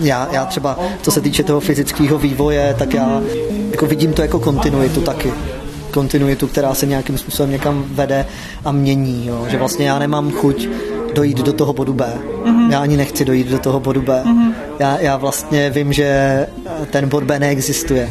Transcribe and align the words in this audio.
Já, 0.00 0.28
já 0.32 0.44
třeba, 0.44 0.78
co 1.02 1.10
se 1.10 1.20
týče 1.20 1.42
toho 1.42 1.60
fyzického 1.60 2.18
vývoje, 2.18 2.74
tak 2.78 2.94
já 2.94 3.22
jako 3.70 3.86
vidím 3.86 4.12
to 4.12 4.22
jako 4.22 4.40
kontinuitu 4.40 5.00
taky 5.00 5.32
kontinuitu, 5.92 6.46
která 6.46 6.74
se 6.74 6.86
nějakým 6.86 7.18
způsobem 7.18 7.50
někam 7.50 7.84
vede 7.90 8.26
a 8.64 8.72
mění. 8.72 9.26
Jo? 9.26 9.46
Že 9.48 9.58
vlastně 9.58 9.88
já 9.88 9.98
nemám 9.98 10.30
chuť 10.30 10.68
dojít 11.14 11.38
do 11.38 11.52
toho 11.52 11.72
bodu 11.72 11.92
B. 11.92 12.12
Mm-hmm. 12.44 12.70
Já 12.70 12.78
ani 12.78 12.96
nechci 12.96 13.24
dojít 13.24 13.48
do 13.48 13.58
toho 13.58 13.80
bodu 13.80 14.02
B. 14.02 14.22
Mm-hmm. 14.24 14.52
Já, 14.78 15.00
já 15.00 15.16
vlastně 15.16 15.70
vím, 15.70 15.92
že 15.92 16.46
ten 16.90 17.08
bod 17.08 17.24
B 17.24 17.38
neexistuje. 17.38 18.10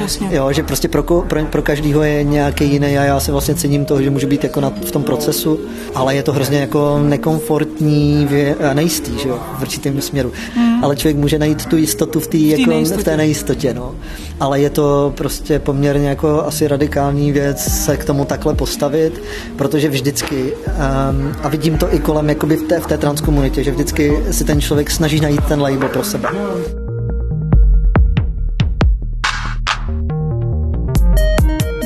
Jasně. 0.00 0.28
Jo, 0.30 0.52
že 0.52 0.62
prostě 0.62 0.88
pro, 0.88 1.02
pro, 1.02 1.44
pro 1.44 1.62
každýho 1.62 2.02
je 2.02 2.24
nějaký 2.24 2.64
jiný 2.64 2.98
a 2.98 3.02
já 3.02 3.20
si 3.20 3.32
vlastně 3.32 3.54
cením 3.54 3.84
toho, 3.84 4.02
že 4.02 4.10
můžu 4.10 4.26
být 4.26 4.44
jako 4.44 4.60
na, 4.60 4.70
v 4.70 4.90
tom 4.90 5.02
procesu, 5.02 5.60
ale 5.94 6.14
je 6.14 6.22
to 6.22 6.32
hrozně 6.32 6.58
jako 6.58 6.98
nekomfortní 7.02 8.28
a 8.70 8.74
nejistý, 8.74 9.18
že 9.18 9.28
jo, 9.28 9.38
v 9.58 9.62
určitém 9.62 10.00
směru. 10.00 10.32
Mm. 10.56 10.84
Ale 10.84 10.96
člověk 10.96 11.16
může 11.16 11.38
najít 11.38 11.66
tu 11.66 11.76
jistotu 11.76 12.20
v, 12.20 12.26
tý, 12.26 12.54
v, 12.54 12.58
jako, 12.58 12.70
nejistotě. 12.70 13.02
v 13.02 13.04
té 13.04 13.16
nejistotě, 13.16 13.74
no. 13.74 13.94
Ale 14.40 14.60
je 14.60 14.70
to 14.70 15.12
prostě 15.16 15.58
poměrně 15.58 16.08
jako 16.08 16.44
asi 16.46 16.68
radikální 16.68 17.32
věc 17.32 17.60
se 17.84 17.96
k 17.96 18.04
tomu 18.04 18.24
takhle 18.24 18.54
postavit, 18.54 19.22
protože 19.56 19.88
vždycky, 19.88 20.52
um, 20.66 21.32
a 21.42 21.48
vidím 21.48 21.78
to 21.78 21.94
i 21.94 21.98
kolem 21.98 22.28
jakoby 22.28 22.56
v 22.56 22.62
té, 22.62 22.80
v 22.80 22.86
té 22.86 22.98
transkomunitě, 22.98 23.64
že 23.64 23.70
vždycky 23.70 24.24
si 24.30 24.44
ten 24.44 24.60
člověk 24.60 24.90
snaží 24.90 25.20
najít 25.20 25.44
ten 25.44 25.60
label 25.60 25.88
pro 25.88 26.04
sebe. 26.04 26.28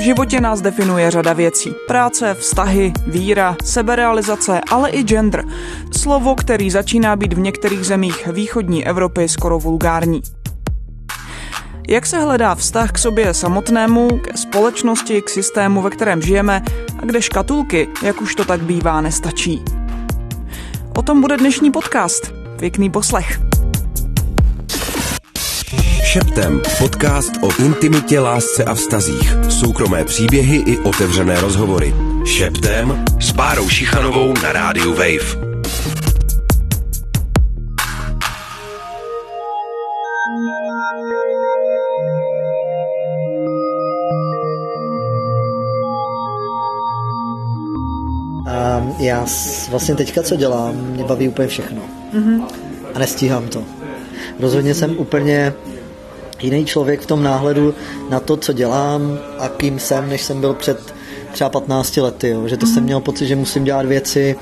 Životě 0.05 0.41
nás 0.41 0.61
definuje 0.61 1.11
řada 1.11 1.33
věcí. 1.33 1.75
Práce, 1.87 2.35
vztahy, 2.35 2.93
víra, 3.07 3.57
seberealizace, 3.65 4.61
ale 4.71 4.91
i 4.91 5.03
gender. 5.03 5.45
Slovo, 5.97 6.35
který 6.35 6.71
začíná 6.71 7.17
být 7.17 7.33
v 7.33 7.39
některých 7.39 7.87
zemích 7.87 8.27
východní 8.27 8.87
Evropy 8.87 9.29
skoro 9.29 9.59
vulgární. 9.59 10.23
Jak 11.89 12.07
se 12.07 12.21
hledá 12.21 12.55
vztah 12.55 12.93
k 12.93 12.99
sobě 12.99 13.35
samotnému, 13.35 14.09
ke 14.19 14.37
společnosti, 14.37 15.23
k 15.23 15.29
systému, 15.29 15.83
ve 15.83 15.91
kterém 15.91 16.23
žijeme 16.23 16.63
a 17.03 17.05
kde 17.05 17.23
škatulky, 17.23 17.89
jak 18.03 18.23
už 18.23 18.35
to 18.35 18.45
tak 18.45 18.63
bývá, 18.63 19.01
nestačí. 19.01 19.63
O 20.97 21.03
tom 21.03 21.21
bude 21.21 21.37
dnešní 21.37 21.71
podcast. 21.71 22.33
Pěkný 22.59 22.91
poslech. 22.91 23.54
Šeptem. 26.15 26.63
Podcast 26.79 27.33
o 27.43 27.63
intimitě, 27.63 28.21
lásce 28.21 28.65
a 28.65 28.75
vztazích. 28.75 29.37
Soukromé 29.49 30.05
příběhy 30.05 30.57
i 30.57 30.79
otevřené 30.79 31.41
rozhovory. 31.41 31.95
Šeptem 32.25 33.05
s 33.21 33.33
Bárou 33.33 33.69
Šichanovou 33.69 34.35
na 34.43 34.53
rádiu 34.53 34.95
Wave. 34.95 35.55
já 48.99 49.27
vlastně 49.71 49.95
teďka, 49.95 50.23
co 50.23 50.37
dělám, 50.37 50.77
mě 50.77 51.05
baví 51.05 51.29
úplně 51.29 51.49
všechno. 51.49 51.83
Mm-hmm. 52.13 52.45
A 52.95 52.99
nestíhám 52.99 53.49
to. 53.49 53.65
Rozhodně 54.41 54.75
jsem 54.75 54.99
úplně 54.99 55.55
jiný 56.45 56.65
člověk 56.65 57.01
v 57.01 57.07
tom 57.07 57.23
náhledu 57.23 57.75
na 58.11 58.21
to, 58.21 58.37
co 58.37 58.53
dělám 58.53 59.19
a 59.39 59.49
kým 59.49 59.79
jsem, 59.79 60.09
než 60.09 60.23
jsem 60.23 60.41
byl 60.41 60.55
před 60.55 60.95
třeba 61.33 61.51
15 61.51 61.97
lety. 61.97 62.29
Jo. 62.29 62.49
Že 62.49 62.57
to 62.57 62.67
jsem 62.67 62.77
mhm. 62.77 62.85
měl 62.85 63.01
pocit, 63.01 63.27
že 63.27 63.37
musím 63.37 63.65
dělat 63.65 63.87
věci, 63.87 64.37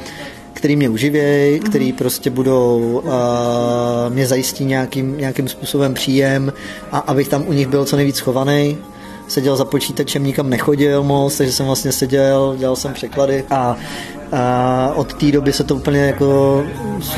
které 0.53 0.77
mě 0.77 0.89
uživějí, 0.89 1.61
mm-hmm. 1.61 1.69
které 1.69 1.91
prostě 1.99 2.31
budou, 2.31 3.03
uh, 3.05 3.13
mě 4.09 4.27
zajistí 4.27 4.65
nějakým, 4.65 5.19
nějakým 5.19 5.49
způsobem 5.49 5.95
příjem 5.95 6.53
a 6.93 6.99
abych 6.99 7.29
tam 7.29 7.45
u 7.49 7.53
nich 7.53 7.69
byl 7.69 7.85
co 7.85 7.97
nejvíc 7.97 8.17
schovaný 8.17 8.79
seděl 9.29 9.57
za 9.57 9.65
počítačem, 9.65 10.25
nikam 10.25 10.51
nechodil 10.51 11.03
moc, 11.03 11.37
takže 11.37 11.53
jsem 11.53 11.67
vlastně 11.67 11.93
seděl, 11.93 12.55
dělal 12.59 12.77
jsem 12.77 12.93
překlady 12.93 13.45
a, 13.51 13.77
a 14.33 14.93
od 14.95 15.15
té 15.15 15.33
doby 15.33 15.53
se 15.53 15.65
to 15.65 15.77
úplně 15.77 16.01
jako 16.01 16.65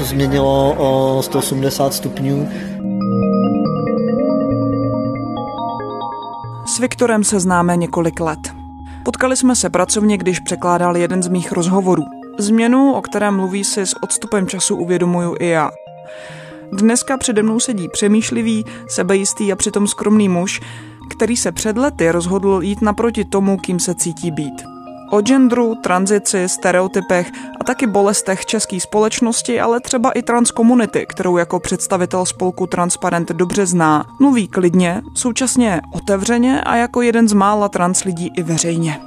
změnilo 0.02 0.74
o 0.78 1.22
180 1.22 1.94
stupňů. 1.94 2.48
Viktorem 6.84 7.24
se 7.24 7.40
známe 7.40 7.76
několik 7.76 8.20
let. 8.20 8.54
Potkali 9.04 9.36
jsme 9.36 9.56
se 9.56 9.70
pracovně, 9.70 10.18
když 10.18 10.40
překládal 10.40 10.96
jeden 10.96 11.22
z 11.22 11.28
mých 11.28 11.52
rozhovorů. 11.52 12.04
Změnu, 12.38 12.92
o 12.92 13.02
které 13.02 13.30
mluví 13.30 13.64
si 13.64 13.86
s 13.86 14.02
odstupem 14.02 14.46
času 14.46 14.76
uvědomuju 14.76 15.36
i 15.40 15.48
já. 15.48 15.70
Dneska 16.72 17.16
přede 17.16 17.42
mnou 17.42 17.60
sedí 17.60 17.88
přemýšlivý, 17.88 18.64
sebejistý 18.88 19.52
a 19.52 19.56
přitom 19.56 19.86
skromný 19.86 20.28
muž, 20.28 20.60
který 21.10 21.36
se 21.36 21.52
před 21.52 21.76
lety 21.78 22.10
rozhodl 22.10 22.60
jít 22.62 22.82
naproti 22.82 23.24
tomu, 23.24 23.56
kým 23.56 23.80
se 23.80 23.94
cítí 23.94 24.30
být. 24.30 24.73
O 25.14 25.20
genderu, 25.20 25.74
tranzici, 25.74 26.48
stereotypech 26.48 27.32
a 27.60 27.64
taky 27.64 27.86
bolestech 27.86 28.46
české 28.46 28.80
společnosti, 28.80 29.60
ale 29.60 29.80
třeba 29.80 30.10
i 30.10 30.22
transkomunity, 30.22 31.06
kterou 31.06 31.36
jako 31.36 31.60
představitel 31.60 32.26
spolku 32.26 32.66
Transparent 32.66 33.28
dobře 33.32 33.66
zná, 33.66 34.04
mluví 34.20 34.48
klidně, 34.48 35.02
současně 35.14 35.80
otevřeně 35.92 36.60
a 36.60 36.76
jako 36.76 37.02
jeden 37.02 37.28
z 37.28 37.32
mála 37.32 37.68
trans 37.68 38.04
lidí 38.04 38.30
i 38.36 38.42
veřejně. 38.42 39.00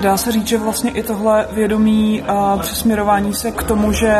Dá 0.00 0.16
se 0.16 0.32
říct, 0.32 0.46
že 0.46 0.58
vlastně 0.58 0.90
i 0.90 1.02
tohle 1.02 1.48
vědomí 1.52 2.22
a 2.22 2.58
přesměrování 2.60 3.34
se 3.34 3.50
k 3.50 3.62
tomu, 3.62 3.92
že 3.92 4.14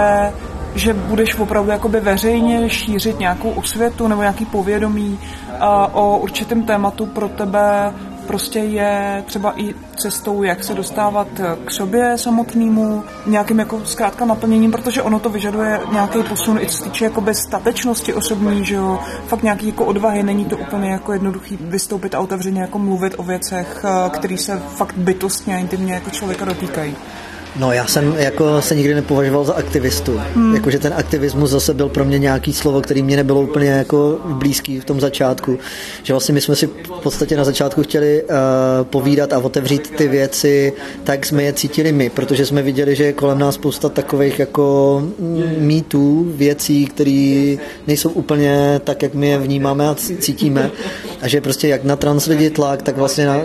že 0.75 0.95
budeš 0.95 1.39
opravdu 1.39 1.71
jakoby 1.71 2.01
veřejně 2.01 2.69
šířit 2.71 3.19
nějakou 3.19 3.51
osvětu 3.51 4.09
nebo 4.09 4.21
nějaký 4.21 4.47
povědomí 4.47 5.19
o 5.93 6.19
určitém 6.19 6.63
tématu 6.63 7.07
pro 7.07 7.29
tebe 7.29 7.95
prostě 8.31 8.59
je 8.59 9.25
třeba 9.27 9.61
i 9.61 9.75
cestou, 9.97 10.43
jak 10.43 10.65
se 10.65 10.75
dostávat 10.75 11.29
k 11.65 11.71
sobě 11.71 12.19
samotnému, 12.19 13.05
nějakým 13.27 13.59
jako 13.59 13.81
zkrátka 13.85 14.25
naplněním, 14.25 14.71
protože 14.71 15.03
ono 15.03 15.19
to 15.19 15.29
vyžaduje 15.29 15.81
nějaký 15.93 16.23
posun 16.23 16.59
i 16.59 16.67
co 16.67 16.77
se 16.77 16.85
týče 16.85 17.05
jakoby 17.05 17.35
statečnosti 17.35 18.15
osobní, 18.15 18.65
že 18.65 18.75
jo, 18.75 19.01
fakt 19.27 19.43
nějaký 19.43 19.67
jako 19.67 19.85
odvahy, 19.85 20.23
není 20.23 20.45
to 20.45 20.57
úplně 20.57 20.91
jako 20.91 21.13
jednoduchý 21.13 21.59
vystoupit 21.61 22.15
a 22.15 22.21
otevřeně 22.21 22.61
jako 22.61 22.79
mluvit 22.79 23.15
o 23.17 23.23
věcech, 23.23 23.85
které 24.11 24.39
se 24.39 24.63
fakt 24.77 24.95
bytostně 24.97 25.55
a 25.55 25.59
intimně 25.59 25.95
jako 25.95 26.11
člověka 26.11 26.45
dotýkají. 26.45 26.97
No 27.57 27.73
já 27.73 27.87
jsem 27.87 28.15
jako 28.19 28.63
se 28.63 28.75
nikdy 28.75 28.95
nepovažoval 28.95 29.45
za 29.45 29.55
aktivistu. 29.55 30.21
Hmm. 30.35 30.55
Jakože 30.55 30.79
ten 30.79 30.95
aktivismus 30.97 31.51
zase 31.51 31.75
byl 31.75 31.89
pro 31.89 32.05
mě 32.05 32.19
nějaký 32.19 32.53
slovo, 32.53 32.81
který 32.81 33.03
mě 33.03 33.17
nebylo 33.17 33.41
úplně 33.41 33.69
jako 33.69 34.19
blízký 34.25 34.81
v 34.81 34.85
tom 34.85 35.01
začátku. 35.01 35.59
Že 36.03 36.13
vlastně 36.13 36.35
my 36.35 36.41
jsme 36.41 36.57
si 36.57 36.67
v 36.67 37.03
podstatě 37.03 37.37
na 37.37 37.45
začátku 37.45 37.83
chtěli 37.83 38.23
uh, 38.23 38.29
povídat 38.85 39.33
a 39.33 39.39
otevřít 39.39 39.91
ty 39.97 40.09
věci, 40.09 40.73
tak 41.05 41.27
jsme 41.27 41.43
je 41.43 41.53
cítili 41.53 41.93
my, 41.93 42.11
protože 42.11 42.47
jsme 42.47 42.63
viděli, 42.63 42.97
že 42.97 43.05
je 43.05 43.13
kolem 43.13 43.39
nás 43.39 43.55
spousta 43.55 43.89
takových 43.89 44.39
jako 44.39 45.03
mýtů, 45.59 46.33
věcí, 46.35 46.87
které 46.87 47.57
nejsou 47.87 48.11
úplně 48.11 48.81
tak, 48.85 49.03
jak 49.03 49.15
my 49.15 49.29
je 49.29 49.39
vnímáme 49.39 49.89
a 49.89 49.95
cítíme. 49.95 50.71
A 51.23 51.29
že 51.29 51.41
prostě 51.41 51.69
jak 51.69 51.85
na 51.85 51.97
trans 51.97 52.27
lidi 52.27 52.51
tlak, 52.51 52.83
tak 52.83 52.97
vlastně 52.97 53.27
na 53.27 53.43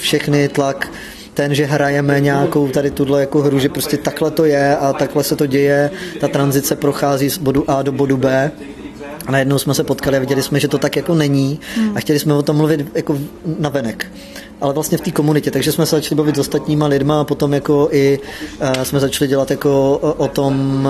všechny 0.00 0.48
tlak 0.48 0.88
ten, 1.34 1.54
že 1.54 1.64
hrajeme 1.64 2.20
nějakou 2.20 2.68
tady 2.68 2.90
tuhle 2.90 3.20
jako 3.20 3.42
hru, 3.42 3.58
že 3.58 3.68
prostě 3.68 3.96
takhle 3.96 4.30
to 4.30 4.44
je 4.44 4.76
a 4.76 4.92
takhle 4.92 5.24
se 5.24 5.36
to 5.36 5.46
děje, 5.46 5.90
ta 6.20 6.28
tranzice 6.28 6.76
prochází 6.76 7.30
z 7.30 7.38
bodu 7.38 7.70
A 7.70 7.82
do 7.82 7.92
bodu 7.92 8.16
B. 8.16 8.50
A 9.26 9.32
najednou 9.32 9.58
jsme 9.58 9.74
se 9.74 9.84
potkali 9.84 10.16
a 10.16 10.20
viděli 10.20 10.42
jsme, 10.42 10.60
že 10.60 10.68
to 10.68 10.78
tak 10.78 10.96
jako 10.96 11.14
není. 11.14 11.60
A 11.94 12.00
chtěli 12.00 12.18
jsme 12.18 12.34
o 12.34 12.42
tom 12.42 12.56
mluvit 12.56 12.86
jako 12.94 13.18
na 13.58 13.68
venek 13.68 14.06
ale 14.62 14.72
vlastně 14.72 14.98
v 14.98 15.00
té 15.00 15.10
komunitě. 15.10 15.50
Takže 15.50 15.72
jsme 15.72 15.86
se 15.86 15.96
začali 15.96 16.16
bavit 16.16 16.36
s 16.36 16.38
ostatníma 16.38 16.86
lidma 16.86 17.20
a 17.20 17.24
potom 17.24 17.54
jako 17.54 17.88
i 17.90 18.18
uh, 18.60 18.82
jsme 18.82 19.00
začali 19.00 19.28
dělat 19.28 19.50
jako 19.50 19.98
o, 20.16 20.28
tom 20.28 20.86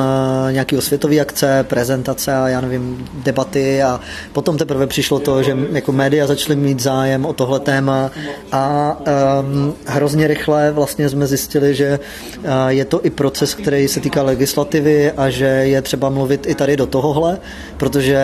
uh, 0.46 0.52
nějaký 0.52 0.76
osvětový 0.76 1.20
akce, 1.20 1.64
prezentace 1.68 2.34
a 2.34 2.48
já 2.48 2.60
nevím, 2.60 3.08
debaty 3.14 3.82
a 3.82 4.00
potom 4.32 4.58
teprve 4.58 4.86
přišlo 4.86 5.18
to, 5.18 5.42
že 5.42 5.56
jako 5.72 5.92
média 5.92 6.26
začaly 6.26 6.56
mít 6.56 6.80
zájem 6.80 7.26
o 7.26 7.32
tohle 7.32 7.60
téma 7.60 8.10
a 8.52 8.96
um, 9.40 9.74
hrozně 9.86 10.26
rychle 10.26 10.70
vlastně 10.70 11.08
jsme 11.08 11.26
zjistili, 11.26 11.74
že 11.74 11.98
je 12.68 12.84
to 12.84 13.04
i 13.04 13.10
proces, 13.10 13.54
který 13.54 13.88
se 13.88 14.00
týká 14.00 14.22
legislativy 14.22 15.12
a 15.12 15.30
že 15.30 15.44
je 15.44 15.82
třeba 15.82 16.10
mluvit 16.10 16.46
i 16.46 16.54
tady 16.54 16.76
do 16.76 16.86
tohohle, 16.86 17.38
protože 17.76 18.22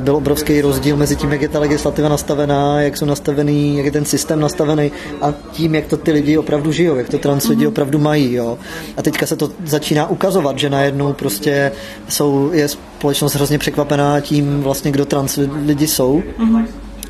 byl 0.00 0.16
obrovský 0.16 0.60
rozdíl 0.60 0.96
mezi 0.96 1.16
tím, 1.16 1.32
jak 1.32 1.42
je 1.42 1.48
ta 1.48 1.58
legislativa 1.58 2.08
nastavená, 2.08 2.80
jak 2.80 2.96
jsou 2.96 3.06
nastavený, 3.06 3.76
jak 3.76 3.86
je 3.86 3.92
ten 3.92 4.04
systém 4.04 4.40
nastavený 4.40 4.83
a 5.20 5.34
tím, 5.52 5.74
jak 5.74 5.86
to 5.86 5.96
ty 5.96 6.12
lidi 6.12 6.38
opravdu 6.38 6.72
žijou, 6.72 6.96
jak 6.96 7.08
to 7.08 7.18
trans 7.18 7.48
lidi 7.48 7.64
mhm. 7.64 7.68
opravdu 7.68 7.98
mají. 7.98 8.32
Jo. 8.32 8.58
A 8.96 9.02
teďka 9.02 9.26
se 9.26 9.36
to 9.36 9.50
začíná 9.64 10.10
ukazovat, 10.10 10.58
že 10.58 10.70
najednou 10.70 11.12
prostě 11.12 11.72
jsou, 12.08 12.50
je 12.52 12.68
společnost 12.68 13.34
hrozně 13.34 13.58
překvapená 13.58 14.20
tím 14.20 14.62
vlastně, 14.62 14.90
kdo 14.90 15.04
trans 15.04 15.38
lidi 15.66 15.86
jsou. 15.86 16.22
Mm-hmm 16.38 16.66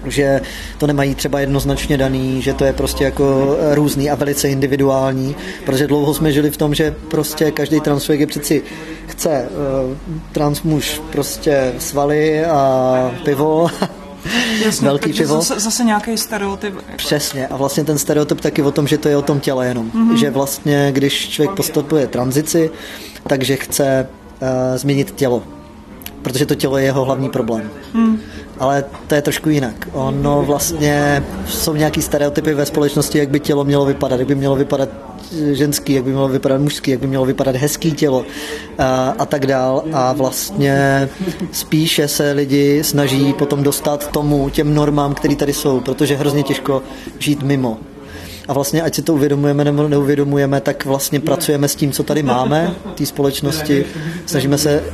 že 0.07 0.41
to 0.79 0.87
nemají 0.87 1.15
třeba 1.15 1.41
jednoznačně 1.41 1.99
daný, 1.99 2.43
že 2.43 2.55
to 2.55 2.65
je 2.65 2.73
prostě 2.73 3.05
jako 3.05 3.57
různý 3.73 4.11
a 4.11 4.15
velice 4.15 4.49
individuální, 4.49 5.37
protože 5.65 5.87
dlouho 5.87 6.15
jsme 6.15 6.33
žili 6.33 6.51
v 6.51 6.57
tom, 6.57 6.75
že 6.75 6.95
prostě 7.11 7.51
každý 7.51 7.81
člověk 7.81 8.21
je 8.21 8.27
přeci 8.27 8.63
chce 9.07 9.49
uh, 9.49 10.17
transmuž 10.33 11.03
prostě 11.13 11.73
svaly 11.79 12.45
a 12.45 13.15
pivo 13.25 13.69
Jasně, 14.65 14.89
velký 14.89 15.13
pivo. 15.13 15.35
Zase, 15.35 15.61
zase 15.61 15.85
nějaký 15.85 16.17
stereotyp. 16.17 16.75
Přesně. 16.97 17.47
A 17.47 17.57
vlastně 17.57 17.85
ten 17.85 17.99
stereotyp 17.99 18.41
taky 18.41 18.63
o 18.63 18.71
tom, 18.71 18.87
že 18.87 18.99
to 18.99 19.09
je 19.09 19.17
o 19.17 19.23
tom 19.23 19.41
těle 19.41 19.67
jenom. 19.67 19.91
Mm-hmm. 19.91 20.15
Že 20.15 20.31
vlastně, 20.31 20.89
když 20.93 21.29
člověk 21.29 21.57
postupuje 21.57 22.07
tranzici, 22.07 22.71
takže 23.27 23.57
chce 23.57 24.09
uh, 24.43 24.49
změnit 24.77 25.11
tělo. 25.11 25.43
Protože 26.23 26.47
to 26.47 26.55
tělo 26.55 26.79
je 26.79 26.85
jeho 26.85 27.05
hlavní 27.05 27.31
problém. 27.31 27.71
Mm 27.95 28.21
ale 28.59 28.85
to 29.07 29.15
je 29.15 29.23
trošku 29.23 29.49
jinak. 29.49 29.89
Ono 29.93 30.43
vlastně 30.43 31.25
jsou 31.47 31.75
nějaký 31.75 32.03
stereotypy 32.03 32.55
ve 32.55 32.67
společnosti, 32.67 33.19
jak 33.19 33.29
by 33.29 33.41
tělo 33.41 33.65
mělo 33.65 33.85
vypadat, 33.85 34.19
jak 34.19 34.29
by 34.29 34.35
mělo 34.35 34.57
vypadat 34.57 34.89
ženský, 35.53 35.93
jak 35.93 36.05
by 36.05 36.11
mělo 36.11 36.29
vypadat 36.29 36.61
mužský, 36.61 36.91
jak 36.91 37.01
by 37.01 37.07
mělo 37.07 37.25
vypadat 37.25 37.57
hezký 37.57 37.93
tělo 37.93 38.25
a, 38.79 39.15
a 39.19 39.27
tak 39.27 39.47
dál. 39.47 39.85
A 39.93 40.13
vlastně 40.13 41.09
spíše 41.53 42.09
se 42.09 42.33
lidi 42.33 42.85
snaží 42.85 43.33
potom 43.33 43.63
dostat 43.63 44.11
tomu, 44.11 44.49
těm 44.49 44.75
normám, 44.75 45.15
které 45.15 45.37
tady 45.37 45.53
jsou, 45.53 45.81
protože 45.81 46.15
je 46.15 46.19
hrozně 46.19 46.43
těžko 46.43 46.83
žít 47.19 47.43
mimo. 47.43 47.79
A 48.49 48.53
vlastně, 48.53 48.83
ať 48.83 48.95
si 48.95 49.03
to 49.03 49.15
uvědomujeme 49.15 49.65
nebo 49.65 49.89
neuvědomujeme, 49.89 50.61
tak 50.61 50.85
vlastně 50.85 51.21
pracujeme 51.21 51.69
s 51.69 51.75
tím, 51.75 51.93
co 51.93 52.03
tady 52.03 52.23
máme, 52.23 52.75
té 52.95 53.07
společnosti. 53.07 53.85
Snažíme 54.27 54.59
se 54.59 54.81
uh, 54.81 54.91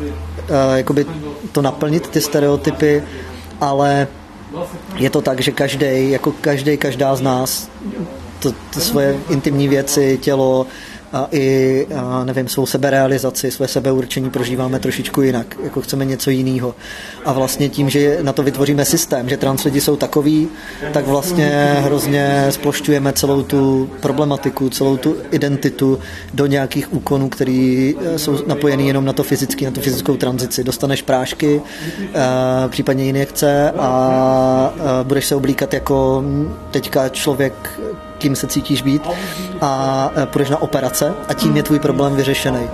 jakoby 0.74 1.06
to 1.52 1.62
naplnit, 1.62 2.08
ty 2.08 2.20
stereotypy 2.20 3.02
ale 3.60 4.08
je 4.96 5.10
to 5.10 5.20
tak, 5.20 5.40
že 5.40 5.52
každý, 5.52 6.10
jako 6.10 6.32
každý, 6.40 6.76
každá 6.76 7.16
z 7.16 7.20
nás 7.20 7.68
to, 8.40 8.52
to 8.74 8.80
svoje 8.80 9.18
intimní 9.30 9.68
věci, 9.68 10.18
tělo, 10.22 10.66
a 11.12 11.28
i, 11.32 11.86
a 11.96 12.24
nevím, 12.24 12.48
svou 12.48 12.66
seberealizaci, 12.66 13.50
své 13.50 13.68
sebeurčení 13.68 14.30
prožíváme 14.30 14.78
trošičku 14.78 15.22
jinak, 15.22 15.56
jako 15.62 15.80
chceme 15.80 16.04
něco 16.04 16.30
jiného. 16.30 16.74
A 17.24 17.32
vlastně 17.32 17.68
tím, 17.68 17.90
že 17.90 18.18
na 18.22 18.32
to 18.32 18.42
vytvoříme 18.42 18.84
systém, 18.84 19.28
že 19.28 19.36
trans 19.36 19.64
lidi 19.64 19.80
jsou 19.80 19.96
takový, 19.96 20.48
tak 20.92 21.06
vlastně 21.06 21.76
hrozně 21.78 22.46
splošťujeme 22.50 23.12
celou 23.12 23.42
tu 23.42 23.90
problematiku, 24.00 24.70
celou 24.70 24.96
tu 24.96 25.16
identitu 25.30 25.98
do 26.34 26.46
nějakých 26.46 26.92
úkonů, 26.92 27.28
které 27.28 27.92
e, 28.14 28.18
jsou 28.18 28.46
napojený 28.46 28.86
jenom 28.86 29.04
na 29.04 29.12
to 29.12 29.22
fyzický, 29.22 29.64
na 29.64 29.70
tu 29.70 29.80
fyzickou 29.80 30.16
tranzici. 30.16 30.64
Dostaneš 30.64 31.02
prášky, 31.02 31.62
e, 32.14 32.68
případně 32.68 33.06
injekce 33.06 33.70
a 33.70 34.74
e, 35.00 35.04
budeš 35.04 35.26
se 35.26 35.34
oblíkat 35.34 35.74
jako 35.74 36.24
teďka 36.70 37.08
člověk 37.08 37.80
kým 38.20 38.36
se 38.36 38.46
cítíš 38.46 38.82
být 38.82 39.02
a 39.60 40.10
e, 40.16 40.26
půjdeš 40.26 40.50
na 40.50 40.62
operace 40.62 41.14
a 41.28 41.34
tím 41.34 41.56
je 41.56 41.62
tvůj 41.62 41.78
problém 41.78 42.16
vyřešený. 42.16 42.68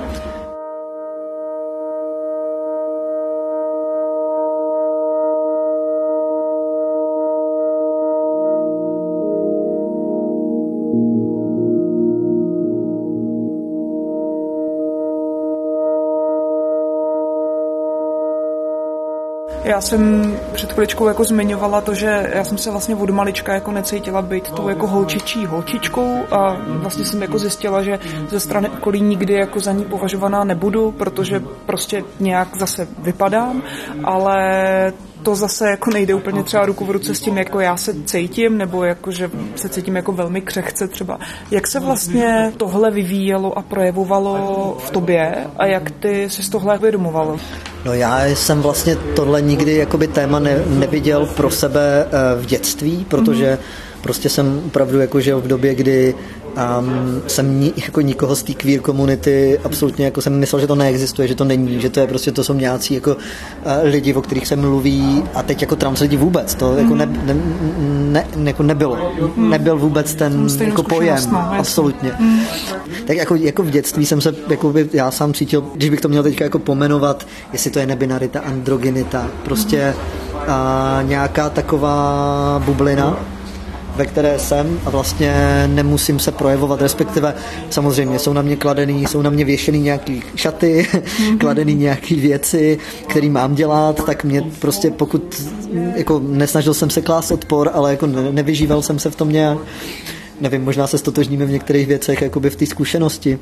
Já 19.77 19.81
jsem 19.81 20.35
před 20.53 20.73
chviličkou 20.73 21.09
jako 21.09 21.25
zmiňovala 21.25 21.81
to, 21.81 21.95
že 21.95 22.31
já 22.35 22.45
jsem 22.45 22.59
se 22.59 22.71
vlastně 22.71 22.97
od 22.97 23.11
malička 23.11 23.55
jako 23.55 23.73
necítila 23.73 24.23
být 24.23 24.51
tou 24.51 24.69
jako 24.69 24.87
holčičí 24.87 25.47
holčičkou 25.47 26.25
a 26.31 26.57
vlastně 26.69 27.05
jsem 27.05 27.23
jako 27.23 27.39
zjistila, 27.39 27.83
že 27.83 27.99
ze 28.29 28.41
strany 28.41 28.69
okolí 28.69 29.01
nikdy 29.01 29.33
jako 29.33 29.61
za 29.61 29.73
ní 29.73 29.85
považovaná 29.85 30.45
nebudu, 30.45 30.93
protože 30.93 31.43
prostě 31.67 32.05
nějak 32.21 32.57
zase 32.57 32.89
vypadám, 32.99 33.63
ale 34.05 34.93
to 35.27 35.35
zase 35.35 35.71
jako 35.71 35.91
nejde 35.91 36.15
úplně 36.15 36.43
třeba 36.43 36.67
ruku 36.67 36.85
v 36.85 36.91
ruce 36.91 37.15
s 37.15 37.21
tím, 37.21 37.39
jako 37.39 37.61
já 37.61 37.77
se 37.77 37.95
cítím, 38.05 38.59
nebo 38.59 38.85
jako, 38.85 39.11
že 39.11 39.31
se 39.57 39.69
cítím 39.69 39.97
jako 39.97 40.13
velmi 40.13 40.41
křehce 40.41 40.89
třeba. 40.89 41.19
Jak 41.51 41.67
se 41.67 41.81
vlastně 41.81 42.53
tohle 42.57 42.91
vyvíjelo 42.91 43.59
a 43.59 43.63
projevovalo 43.63 44.77
v 44.87 44.91
tobě 44.91 45.47
a 45.57 45.67
jak 45.67 45.91
ty 45.91 46.31
si 46.31 46.43
z 46.43 46.49
tohle 46.49 46.79
uvědomovalo? 46.79 47.37
No 47.85 47.95
já 47.95 48.27
jsem 48.27 48.63
vlastně 48.63 48.97
tohle 48.97 49.43
nikdy 49.43 49.77
jakoby 49.77 50.07
téma 50.07 50.39
ne, 50.39 50.63
neviděl 50.67 51.27
pro 51.27 51.51
sebe 51.51 52.07
eh, 52.07 52.41
v 52.41 52.47
dětství, 52.47 53.07
protože 53.09 53.55
mm-hmm. 53.55 54.03
prostě 54.03 54.29
jsem 54.29 54.63
opravdu 54.67 55.01
jako 55.01 55.21
žil 55.21 55.41
v 55.41 55.47
době, 55.47 55.75
kdy 55.75 56.15
um, 56.57 57.23
jsem 57.27 57.61
ni, 57.61 57.73
jako 57.77 58.01
nikoho 58.01 58.37
z 58.37 58.43
té 58.43 58.55
queer 58.55 58.81
komunity 58.81 59.59
absolutně 59.65 60.05
jako 60.05 60.23
jsem 60.23 60.39
myslel, 60.39 60.61
že 60.61 60.67
to 60.67 60.75
neexistuje, 60.75 61.29
že 61.29 61.35
to 61.35 61.45
není, 61.45 61.81
že 61.81 61.91
to 61.91 62.01
je 62.01 62.07
prostě, 62.07 62.33
to 62.33 62.45
jsou 62.45 62.55
nějací 62.55 62.95
jako 62.95 63.15
uh, 63.15 63.21
lidi, 63.83 64.15
o 64.15 64.23
kterých 64.23 64.47
se 64.47 64.57
mluví 64.57 65.25
a 65.35 65.43
teď 65.43 65.61
jako 65.61 65.77
trans 65.77 66.01
lidi 66.01 66.17
vůbec, 66.17 66.55
to 66.55 66.77
jako, 66.77 66.95
ne, 66.95 67.07
ne, 67.07 67.37
ne, 68.37 68.51
jako 68.51 68.63
nebylo. 68.63 69.13
Nebyl 69.37 69.79
vůbec 69.79 70.15
ten 70.15 70.47
jako 70.61 70.83
pojem, 70.83 71.19
no, 71.33 71.39
absolutně. 71.59 72.13
Mm. 72.19 72.41
Tak 73.07 73.17
jako, 73.17 73.35
jako 73.35 73.63
v 73.63 73.71
dětství 73.71 74.07
jsem 74.07 74.21
se, 74.21 74.35
jako 74.49 74.73
by, 74.73 74.89
já 74.93 75.11
sám 75.11 75.35
cítil, 75.35 75.65
když 75.75 75.91
bych 75.91 76.01
to 76.01 76.09
měl 76.09 76.23
teďka 76.23 76.45
jako 76.45 76.59
pomenovat, 76.59 77.27
jestli 77.53 77.71
to 77.71 77.79
je 77.79 77.87
nebinarita, 77.87 78.41
androgenita, 78.41 79.31
prostě 79.45 79.95
uh, 80.35 81.09
nějaká 81.09 81.51
taková 81.51 82.63
bublina, 82.65 83.19
ve 83.97 84.07
které 84.07 84.39
jsem 84.39 84.81
a 84.85 84.91
vlastně 84.91 85.35
nemusím 85.67 86.19
se 86.19 86.33
projevovat, 86.33 86.83
respektive 86.83 87.35
samozřejmě 87.71 88.19
jsou 88.19 88.33
na 88.33 88.43
mě 88.43 88.57
kladený, 88.57 89.07
jsou 89.07 89.23
na 89.23 89.31
mě 89.31 89.45
věšený 89.45 89.81
nějaký 89.81 90.23
šaty, 90.37 90.87
mm-hmm. 90.93 91.39
kladený 91.41 91.75
nějaký 91.75 92.15
věci, 92.15 92.79
které 93.09 93.29
mám 93.29 93.55
dělat, 93.55 94.05
tak 94.07 94.25
mě 94.25 94.43
prostě 94.59 94.91
pokud, 94.91 95.43
jako 95.97 96.21
nesnažil 96.25 96.75
jsem 96.75 96.91
se 96.91 97.03
klást 97.03 97.31
odpor, 97.31 97.71
ale 97.73 97.91
jako 97.91 98.07
ne, 98.07 98.33
nevyžíval 98.33 98.83
jsem 98.83 98.99
se 98.99 99.11
v 99.11 99.17
tom 99.17 99.29
nějak, 99.29 99.59
nevím, 100.41 100.65
možná 100.65 100.87
se 100.87 100.99
stotožníme 100.99 101.45
v 101.45 101.51
některých 101.51 101.87
věcech 101.87 102.23
jakoby 102.23 102.51
v 102.51 102.57
té 102.57 102.67
zkušenosti, 102.67 103.39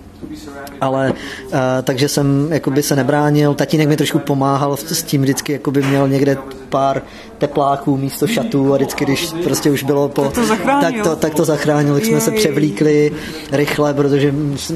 ale 0.81 1.13
uh, 1.13 1.59
takže 1.83 2.09
jsem 2.09 2.49
jakoby 2.51 2.83
se 2.83 2.97
nebránil, 2.97 3.55
tatínek 3.55 3.89
mi 3.89 3.97
trošku 3.97 4.19
pomáhal 4.19 4.77
s 4.77 5.03
tím, 5.03 5.23
vždycky 5.23 5.53
jakoby 5.53 5.83
měl 5.83 6.09
někde 6.09 6.37
pár 6.75 7.03
tepláků 7.39 7.97
místo 7.97 8.27
šatů 8.27 8.75
a 8.75 8.77
vždycky, 8.77 9.05
když 9.05 9.33
prostě 9.45 9.71
už 9.71 9.83
bylo 9.83 10.09
po... 10.09 10.23
Tak 10.23 10.33
to 10.33 10.47
zachránil. 10.47 10.83
Tak 10.83 11.05
to, 11.05 11.17
tak 11.17 11.35
to 11.35 11.45
zachránil, 11.45 11.97
jsme 11.97 12.21
se 12.21 12.31
převlíkli 12.31 13.13
rychle, 13.53 13.95
protože 13.95 14.35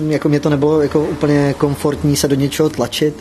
jako 0.09 0.29
mě 0.29 0.41
to 0.41 0.51
nebylo 0.51 0.83
jako 0.83 1.01
úplně 1.01 1.55
komfortní 1.59 2.17
se 2.17 2.29
do 2.29 2.35
něčeho 2.35 2.69
tlačit, 2.69 3.15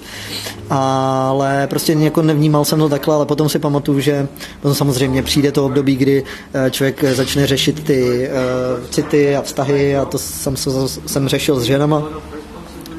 ale 0.69 1.67
prostě 1.67 1.93
jako 1.93 2.21
nevnímal 2.21 2.65
jsem 2.65 2.79
to 2.79 2.89
takhle, 2.89 3.15
ale 3.15 3.25
potom 3.25 3.49
si 3.49 3.59
pamatuju, 3.59 3.99
že 3.99 4.27
potom 4.61 4.75
samozřejmě 4.75 5.23
přijde 5.23 5.51
to 5.51 5.65
období, 5.65 5.95
kdy 5.95 6.23
eh, 6.53 6.71
člověk 6.71 7.03
začne 7.03 7.47
řešit 7.47 7.83
ty 7.83 8.29
uh, 8.29 8.87
city 8.89 9.35
a 9.35 9.41
vztahy 9.41 9.97
a 9.97 10.05
to 10.05 10.17
jsem, 10.17 10.55
jsem 11.05 11.27
řešil 11.27 11.59
s 11.59 11.63
ženama 11.63 12.03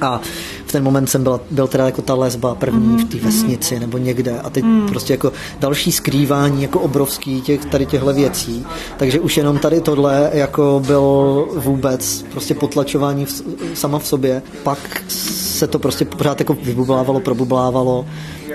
a 0.00 0.20
v 0.68 0.72
ten 0.72 0.84
moment 0.84 1.06
jsem 1.06 1.22
byl, 1.22 1.40
byl 1.50 1.66
teda 1.66 1.86
jako 1.86 2.02
ta 2.02 2.14
lesba 2.14 2.54
první 2.54 2.88
mm, 2.88 2.98
v 2.98 3.04
té 3.04 3.16
mhm. 3.16 3.26
vesnici 3.26 3.80
nebo 3.80 3.98
někde 3.98 4.40
a 4.40 4.50
teď 4.50 4.64
mm. 4.64 4.88
prostě 4.88 5.12
jako 5.12 5.32
další 5.60 5.92
skrývání 5.92 6.62
jako 6.62 6.80
obrovský 6.80 7.40
těch 7.40 7.64
tady 7.64 7.86
těchto 7.86 8.12
věcí. 8.12 8.66
Takže 8.96 9.20
už 9.20 9.36
jenom 9.36 9.58
tady 9.58 9.80
tohle 9.80 10.30
jako 10.32 10.82
byl 10.86 11.46
vůbec 11.56 12.24
prostě 12.30 12.54
potlačování 12.54 13.24
v, 13.24 13.42
sama 13.74 13.98
v 13.98 14.06
sobě. 14.06 14.42
Pak 14.62 15.02
se 15.08 15.66
to 15.66 15.78
prostě 15.78 16.04
pořád 16.04 16.40
jako 16.40 16.56
vybublávalo, 16.62 17.20
probublávalo 17.20 18.06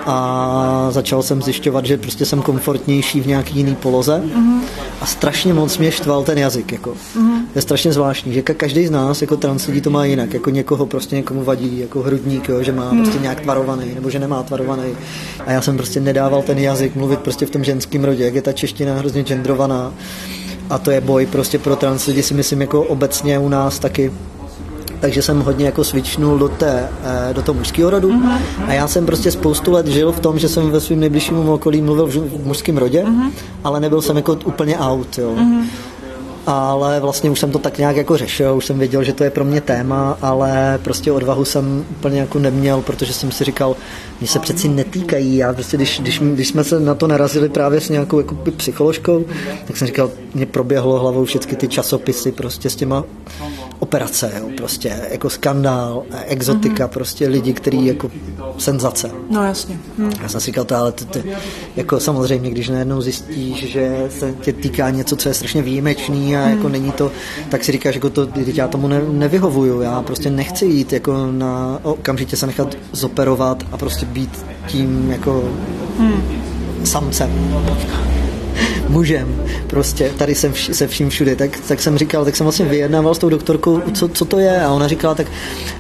a 0.06 0.88
začal 0.90 1.24
jsem 1.24 1.42
zjišťovat, 1.42 1.86
že 1.86 1.98
prostě 1.98 2.26
jsem 2.26 2.42
komfortnější 2.42 3.22
v 3.22 3.28
nějaký 3.28 3.58
jiný 3.58 3.76
poloze 3.76 4.24
mm-hmm. 4.26 4.60
a 5.02 5.06
strašně 5.06 5.54
moc 5.54 5.78
mě 5.78 5.92
štval 5.92 6.24
ten 6.24 6.38
jazyk. 6.38 6.72
Jako. 6.72 6.90
Mm-hmm. 6.92 7.42
Je 7.56 7.62
strašně 7.62 7.94
zvláštní, 7.94 8.34
že 8.34 8.42
každý 8.42 8.88
z 8.88 8.92
nás 8.92 9.22
jako 9.22 9.38
trans 9.38 9.68
lidí 9.68 9.82
to 9.82 9.90
má 9.90 10.06
jinak. 10.06 10.34
Jako 10.34 10.50
někoho 10.50 10.86
prostě 10.86 11.16
někomu 11.16 11.44
vadí 11.44 11.80
jako 11.80 12.02
hrudník, 12.04 12.50
jo, 12.50 12.64
že 12.64 12.72
má 12.72 12.92
mm-hmm. 12.92 13.02
prostě 13.04 13.20
nějak 13.20 13.40
tvarovaný 13.40 13.96
nebo 13.96 14.10
že 14.10 14.20
nemá 14.20 14.44
tvarovaný. 14.44 14.84
A 15.46 15.52
já 15.52 15.62
jsem 15.62 15.78
prostě 15.78 16.00
nedával 16.00 16.42
ten 16.42 16.58
jazyk 16.58 16.96
mluvit 16.96 17.20
prostě 17.20 17.46
v 17.46 17.50
tom 17.50 17.64
ženském 17.64 18.04
rodě, 18.04 18.26
jak 18.26 18.36
je 18.36 18.42
ta 18.42 18.52
čeština 18.52 18.96
hrozně 18.96 19.24
gendrovaná. 19.24 19.94
A 20.70 20.78
to 20.78 20.92
je 20.92 21.02
boj 21.02 21.26
prostě 21.26 21.60
pro 21.60 21.76
trans 21.76 22.06
lidi 22.06 22.24
si 22.24 22.34
myslím 22.34 22.62
jako 22.62 22.84
obecně 22.84 23.40
u 23.40 23.50
nás 23.50 23.80
taky 23.80 24.12
takže 25.04 25.22
jsem 25.22 25.40
hodně 25.40 25.66
jako 25.66 25.84
svičnul 25.84 26.38
do, 26.38 26.50
té, 26.50 26.90
eh, 27.04 27.34
do 27.34 27.42
toho 27.42 27.58
mužského 27.58 27.90
rodu 27.90 28.10
uh-huh. 28.10 28.38
a 28.68 28.74
já 28.74 28.88
jsem 28.88 29.06
prostě 29.06 29.32
spoustu 29.32 29.72
let 29.72 29.88
žil 29.88 30.12
v 30.12 30.20
tom, 30.20 30.40
že 30.40 30.50
jsem 30.50 30.72
ve 30.72 30.80
svém 30.80 31.00
nejbližším 31.00 31.50
okolí 31.50 31.82
mluvil 31.82 32.08
v 32.08 32.46
mužském 32.46 32.78
rodě, 32.78 33.04
uh-huh. 33.04 33.32
ale 33.64 33.80
nebyl 33.80 34.02
jsem 34.02 34.16
jako 34.16 34.40
úplně 34.46 34.78
out, 34.78 35.18
jo. 35.18 35.36
Uh-huh. 35.36 35.66
Ale 36.48 37.00
vlastně 37.00 37.30
už 37.30 37.40
jsem 37.40 37.52
to 37.52 37.60
tak 37.60 37.78
nějak 37.78 37.96
jako 37.96 38.18
řešil, 38.18 38.56
už 38.56 38.66
jsem 38.66 38.80
věděl, 38.80 39.04
že 39.04 39.14
to 39.14 39.24
je 39.24 39.30
pro 39.30 39.46
mě 39.46 39.62
téma, 39.62 40.18
ale 40.22 40.80
prostě 40.84 41.12
odvahu 41.12 41.46
jsem 41.46 41.86
úplně 41.90 42.20
jako 42.20 42.40
neměl, 42.40 42.82
protože 42.82 43.14
jsem 43.14 43.32
si 43.32 43.44
říkal, 43.44 43.76
mě 44.20 44.28
se 44.28 44.40
přeci 44.40 44.68
netýkají. 44.68 45.38
Já 45.38 45.54
prostě, 45.54 45.78
když, 45.78 46.00
když, 46.00 46.20
když 46.20 46.48
jsme 46.48 46.64
se 46.64 46.80
na 46.80 46.96
to 46.96 47.08
narazili 47.08 47.50
právě 47.50 47.82
s 47.82 47.90
nějakou 47.90 48.18
jako 48.18 48.36
psycholožkou, 48.58 49.26
tak 49.68 49.78
jsem 49.78 49.88
říkal, 49.88 50.12
mě 50.34 50.46
proběhlo 50.46 51.00
hlavou 51.00 51.26
všechny 51.26 51.58
ty 51.58 51.68
časopisy 51.68 52.32
prostě 52.32 52.70
s 52.70 52.76
těma 52.76 53.04
operace, 53.84 54.32
jo, 54.40 54.50
prostě 54.58 55.00
jako 55.12 55.30
skandál, 55.30 56.04
exotika, 56.26 56.88
mm-hmm. 56.88 56.94
prostě 56.94 57.28
lidi, 57.28 57.54
který 57.54 57.86
jako 57.86 58.12
senzace. 58.58 59.12
No 59.30 59.44
jasně. 59.44 59.80
Hm. 59.98 60.12
Já 60.22 60.30
jsem 60.30 60.40
si 60.40 60.46
říkal, 60.46 60.66
ale 60.76 60.92
to, 60.92 61.06
to, 61.06 61.20
jako 61.76 62.00
samozřejmě, 62.00 62.52
když 62.52 62.70
najednou 62.70 63.02
zjistíš, 63.02 63.72
že 63.72 64.10
se 64.20 64.34
tě 64.42 64.54
týká 64.54 64.90
něco, 64.90 65.16
co 65.16 65.30
je 65.30 65.34
strašně 65.34 65.62
výjimečný 65.62 66.38
a 66.38 66.46
mm. 66.46 66.52
jako 66.52 66.70
není 66.70 66.92
to, 66.92 67.12
tak 67.50 67.64
si 67.64 67.72
říkáš, 67.72 67.96
jako 67.96 68.10
to, 68.10 68.28
já 68.36 68.68
tomu 68.68 68.88
ne, 68.88 69.02
nevyhovuju, 69.12 69.82
já 69.82 70.02
prostě 70.02 70.30
nechci 70.30 70.66
jít 70.66 70.94
jako 70.94 71.32
na, 71.32 71.80
okamžitě 71.84 72.38
se 72.38 72.48
nechat 72.48 72.78
zoperovat 72.92 73.64
a 73.72 73.78
prostě 73.78 74.06
být 74.06 74.46
tím 74.68 75.12
jako 75.12 75.44
mm. 76.00 76.22
samcem 76.84 77.30
mužem, 78.88 79.36
prostě 79.68 80.12
tady 80.18 80.36
jsem 80.36 80.52
vš- 80.52 80.72
se 80.72 80.88
vším 80.88 81.10
všude, 81.10 81.36
tak, 81.36 81.60
tak 81.68 81.82
jsem 81.82 81.98
říkal, 81.98 82.26
tak 82.26 82.36
jsem 82.36 82.46
vlastně 82.46 82.66
vyjednával 82.66 83.16
s 83.16 83.18
tou 83.18 83.30
doktorkou, 83.30 83.82
co, 83.94 84.08
co 84.08 84.26
to 84.26 84.40
je. 84.40 84.62
A 84.62 84.72
ona 84.72 84.88
říkala, 84.88 85.16
tak 85.16 85.28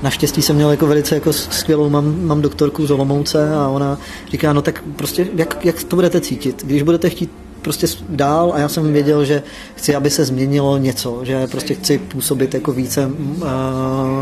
naštěstí 0.03 0.41
jsem 0.41 0.55
měl 0.55 0.71
jako 0.71 0.87
velice 0.87 1.15
jako 1.15 1.33
skvělou, 1.33 1.89
mám, 1.89 2.25
mám 2.27 2.41
doktorku 2.41 2.85
z 2.85 2.91
Olomouce 2.91 3.55
a 3.55 3.67
ona 3.67 3.97
říká, 4.31 4.53
no 4.53 4.61
tak 4.61 4.83
prostě 4.95 5.27
jak, 5.35 5.65
jak 5.65 5.83
to 5.83 5.95
budete 5.95 6.21
cítit, 6.21 6.63
když 6.65 6.81
budete 6.81 7.09
chtít 7.09 7.31
prostě 7.63 7.87
dál 8.09 8.51
a 8.55 8.59
já 8.59 8.69
jsem 8.69 8.93
věděl, 8.93 9.25
že 9.25 9.43
chci, 9.75 9.95
aby 9.95 10.09
se 10.09 10.25
změnilo 10.25 10.77
něco, 10.77 11.19
že 11.23 11.47
prostě 11.47 11.73
chci 11.73 11.97
působit 11.97 12.53
jako 12.53 12.71
více 12.71 13.05
uh, 13.05 13.43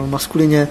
maskulině, 0.10 0.68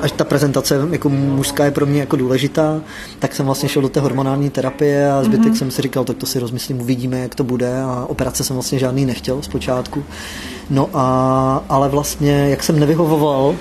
až 0.00 0.12
ta 0.12 0.24
prezentace 0.24 0.80
jako 0.90 1.08
mužská 1.08 1.64
je 1.64 1.70
pro 1.70 1.86
mě 1.86 2.00
jako 2.00 2.16
důležitá, 2.16 2.80
tak 3.18 3.34
jsem 3.34 3.46
vlastně 3.46 3.68
šel 3.68 3.82
do 3.82 3.88
té 3.88 4.00
hormonální 4.00 4.50
terapie 4.50 5.12
a 5.12 5.24
zbytek 5.24 5.52
mm-hmm. 5.52 5.56
jsem 5.56 5.70
si 5.70 5.82
říkal, 5.82 6.04
tak 6.04 6.16
to 6.16 6.26
si 6.26 6.38
rozmyslím, 6.38 6.80
uvidíme, 6.80 7.20
jak 7.20 7.34
to 7.34 7.44
bude 7.44 7.82
a 7.82 8.06
operace 8.08 8.44
jsem 8.44 8.56
vlastně 8.56 8.78
žádný 8.78 9.06
nechtěl 9.06 9.42
zpočátku. 9.42 10.04
No 10.70 10.88
a, 10.94 11.64
ale 11.68 11.88
vlastně, 11.88 12.46
jak 12.50 12.62
jsem 12.62 12.80
nevyhovoval 12.80 13.56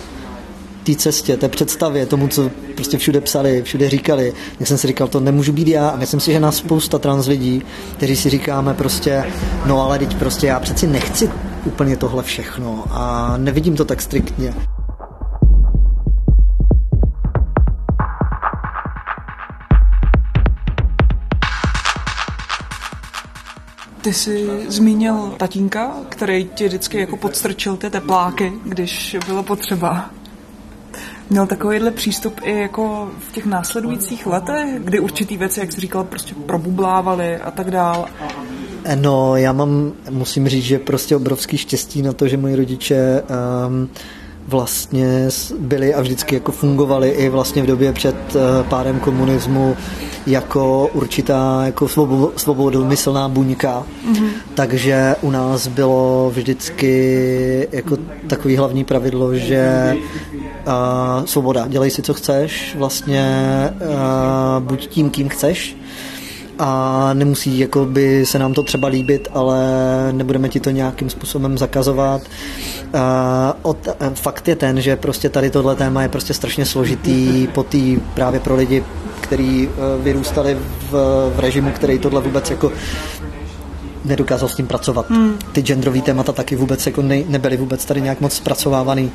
té 0.84 0.96
cestě, 0.96 1.38
té 1.38 1.50
představě, 1.50 2.06
tomu, 2.06 2.28
co 2.28 2.52
prostě 2.76 2.98
všude 2.98 3.22
psali, 3.22 3.62
všude 3.64 3.90
říkali, 3.90 4.34
tak 4.58 4.68
jsem 4.68 4.78
si 4.78 4.88
říkal, 4.88 5.08
to 5.08 5.20
nemůžu 5.20 5.54
být 5.54 5.68
já. 5.68 5.90
A 5.90 5.96
myslím 5.96 6.20
si, 6.20 6.32
že 6.32 6.40
nás 6.40 6.56
spousta 6.56 7.00
trans 7.00 7.28
lidí, 7.28 7.64
kteří 7.98 8.16
si 8.16 8.30
říkáme 8.30 8.74
prostě, 8.74 9.24
no 9.66 9.82
ale 9.82 10.00
teď 10.00 10.16
prostě 10.16 10.48
já 10.48 10.60
přeci 10.60 10.88
nechci 10.88 11.30
úplně 11.66 11.98
tohle 11.98 12.24
všechno 12.24 12.84
a 12.92 13.34
nevidím 13.38 13.76
to 13.76 13.86
tak 13.86 14.02
striktně. 14.02 14.54
Ty 24.02 24.14
jsi 24.14 24.50
zmínil 24.68 25.34
tatínka, 25.38 25.92
který 26.10 26.50
ti 26.56 26.68
vždycky 26.68 27.00
jako 27.00 27.18
podstrčil 27.18 27.78
ty 27.78 27.90
tepláky, 27.90 28.54
když 28.66 29.18
bylo 29.28 29.44
potřeba 29.44 30.10
měl 31.32 31.48
takovýhle 31.48 31.92
přístup 31.92 32.40
i 32.44 32.60
jako 32.60 33.10
v 33.30 33.32
těch 33.32 33.46
následujících 33.46 34.28
letech, 34.28 34.80
kdy 34.80 35.00
určitý 35.00 35.38
věci, 35.38 35.60
jak 35.60 35.72
jsi 35.72 35.82
říkal, 35.82 36.04
prostě 36.04 36.36
probublávaly 36.46 37.38
a 37.38 37.52
tak 37.52 37.72
dál? 37.72 38.06
No, 38.96 39.36
já 39.36 39.54
mám, 39.54 39.92
musím 40.10 40.48
říct, 40.48 40.64
že 40.64 40.80
prostě 40.80 41.16
obrovský 41.16 41.58
štěstí 41.58 42.02
na 42.02 42.14
to, 42.14 42.28
že 42.28 42.38
moji 42.38 42.56
rodiče 42.56 43.24
um, 43.68 43.90
vlastně 44.48 45.30
byli 45.60 45.94
a 45.94 46.02
vždycky 46.02 46.36
jako 46.36 46.52
fungovali 46.52 47.10
i 47.10 47.30
vlastně 47.30 47.64
v 47.64 47.66
době 47.66 47.94
před 47.94 48.16
uh, 48.36 48.42
pádem 48.70 49.00
komunismu 49.00 49.76
jako 50.28 50.90
určitá 50.94 51.62
jako 51.66 51.88
svobodomyslná 52.36 53.30
buňka. 53.30 53.84
Mm-hmm. 54.12 54.30
Takže 54.54 55.16
u 55.22 55.32
nás 55.32 55.68
bylo 55.68 56.32
vždycky 56.36 57.68
jako 57.72 57.98
takový 58.28 58.56
hlavní 58.56 58.84
pravidlo, 58.84 59.36
že 59.36 59.96
uh, 60.68 61.26
svoboda, 61.26 61.68
dělej 61.68 61.90
si, 61.90 62.02
co 62.02 62.14
chceš, 62.14 62.76
vlastně 62.76 63.24
uh, 63.74 64.64
buď 64.64 64.88
tím, 64.88 65.10
kým 65.10 65.30
chceš, 65.30 65.78
a 66.60 67.10
nemusí 67.14 67.60
jako 67.60 67.86
by 67.86 68.26
se 68.26 68.40
nám 68.40 68.54
to 68.54 68.64
třeba 68.64 68.88
líbit, 68.88 69.28
ale 69.34 69.60
nebudeme 70.12 70.50
ti 70.50 70.60
to 70.60 70.70
nějakým 70.70 71.10
způsobem 71.10 71.58
zakazovat. 71.58 72.22
Uh, 72.22 73.00
od, 73.62 73.88
fakt 74.14 74.48
je 74.48 74.56
ten, 74.56 74.82
že 74.82 74.96
prostě 74.96 75.30
tady 75.30 75.50
tohle 75.50 75.76
téma 75.76 76.02
je 76.02 76.10
prostě 76.10 76.34
strašně 76.34 76.66
složitý 76.66 77.48
po 77.48 77.64
tý, 77.64 78.00
právě 78.14 78.40
pro 78.40 78.56
lidi, 78.56 78.84
kteří 79.22 79.68
uh, 79.68 80.04
vyrůstali 80.04 80.58
v, 80.90 80.92
v 81.36 81.40
režimu, 81.40 81.72
který 81.72 82.00
tohle 82.00 82.22
vůbec 82.22 82.50
jako 82.50 82.72
nedokázal 84.06 84.50
s 84.50 84.56
tím 84.56 84.68
pracovat. 84.68 85.10
Hmm. 85.10 85.34
Ty 85.52 85.62
genderové 85.62 86.02
témata 86.02 86.32
taky 86.32 86.56
vůbec 86.56 86.86
jako 86.86 87.02
ne, 87.02 87.24
nebyly 87.28 87.58
vůbec 87.58 87.86
tady 87.86 88.02
nějak 88.02 88.22
moc 88.22 88.34
zpracovávaný. 88.34 89.12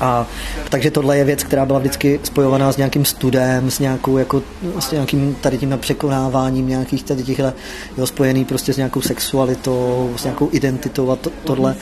A 0.00 0.26
takže 0.68 0.90
tohle 0.90 1.18
je 1.18 1.24
věc, 1.24 1.44
která 1.44 1.66
byla 1.66 1.78
vždycky 1.78 2.20
spojovaná 2.22 2.72
s 2.72 2.76
nějakým 2.76 3.04
studem, 3.04 3.70
s 3.70 3.78
nějakou 3.78 4.18
jako, 4.18 4.42
s 4.78 4.90
nějakým 4.90 5.36
tady 5.40 5.58
tím 5.58 5.78
překonáváním 5.80 6.68
nějakých 6.68 7.02
tady 7.02 7.22
těchhle, 7.22 7.52
jo, 7.98 8.06
spojený 8.06 8.44
prostě 8.44 8.72
s 8.72 8.76
nějakou 8.76 9.00
sexualitou, 9.00 10.12
s 10.16 10.24
nějakou 10.24 10.48
identitou 10.52 11.10
a 11.10 11.16
to, 11.16 11.30
tohle. 11.44 11.76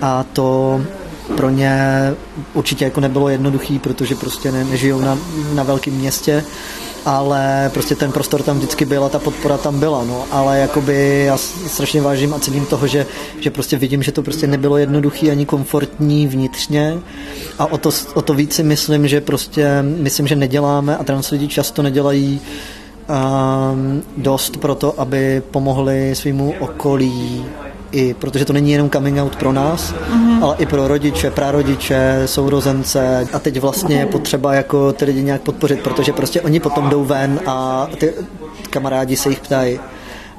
A 0.00 0.22
to 0.22 0.80
pro 1.36 1.50
ně 1.50 1.80
určitě 2.54 2.84
jako 2.84 3.00
nebylo 3.00 3.28
jednoduchý, 3.28 3.78
protože 3.78 4.14
prostě 4.14 4.52
ne, 4.52 4.64
nežijou 4.64 5.00
na, 5.00 5.18
na 5.54 5.62
velkém 5.62 5.94
městě 5.94 6.44
ale 7.04 7.70
prostě 7.74 7.94
ten 7.94 8.12
prostor 8.12 8.42
tam 8.42 8.56
vždycky 8.56 8.84
byl 8.84 9.04
a 9.04 9.08
ta 9.08 9.18
podpora 9.18 9.56
tam 9.56 9.80
byla, 9.80 10.04
no, 10.04 10.24
ale 10.30 10.58
jakoby 10.58 11.24
já 11.26 11.36
strašně 11.66 12.02
vážím 12.02 12.34
a 12.34 12.38
cením 12.38 12.66
toho, 12.66 12.86
že, 12.86 13.06
že 13.40 13.50
prostě 13.50 13.76
vidím, 13.76 14.02
že 14.02 14.12
to 14.12 14.22
prostě 14.22 14.46
nebylo 14.46 14.76
jednoduchý 14.76 15.30
ani 15.30 15.46
komfortní 15.46 16.26
vnitřně. 16.26 16.98
A 17.58 17.66
o 17.66 17.78
to, 17.78 17.90
o 18.14 18.22
to 18.22 18.34
víc 18.34 18.54
si 18.54 18.62
myslím, 18.62 19.08
že 19.08 19.20
prostě 19.20 19.82
myslím, 19.82 20.26
že 20.26 20.36
neděláme 20.36 20.96
a 20.96 21.04
trans 21.04 21.30
lidi 21.30 21.48
často 21.48 21.82
nedělají 21.82 22.40
um, 23.08 24.02
dost 24.16 24.56
pro 24.56 24.74
to, 24.74 25.00
aby 25.00 25.42
pomohli 25.50 26.14
svýmu 26.14 26.54
okolí 26.58 27.44
i 27.92 28.14
protože 28.14 28.44
to 28.44 28.52
není 28.52 28.72
jenom 28.72 28.90
coming 28.90 29.18
out 29.18 29.36
pro 29.36 29.52
nás, 29.52 29.92
mm-hmm. 29.92 30.44
ale 30.44 30.56
i 30.58 30.66
pro 30.66 30.88
rodiče, 30.88 31.30
prarodiče, 31.30 32.22
sourozence. 32.26 33.28
A 33.32 33.38
teď 33.38 33.60
vlastně 33.60 33.96
je 33.96 34.06
potřeba 34.06 34.54
jako 34.54 34.92
ty 34.92 35.04
lidi 35.04 35.22
nějak 35.22 35.40
podpořit, 35.40 35.80
protože 35.80 36.12
prostě 36.12 36.40
oni 36.40 36.60
potom 36.60 36.90
jdou 36.90 37.04
ven 37.04 37.40
a 37.46 37.88
ty 37.98 38.14
kamarádi 38.70 39.16
se 39.16 39.28
jich 39.28 39.40
ptají. 39.40 39.80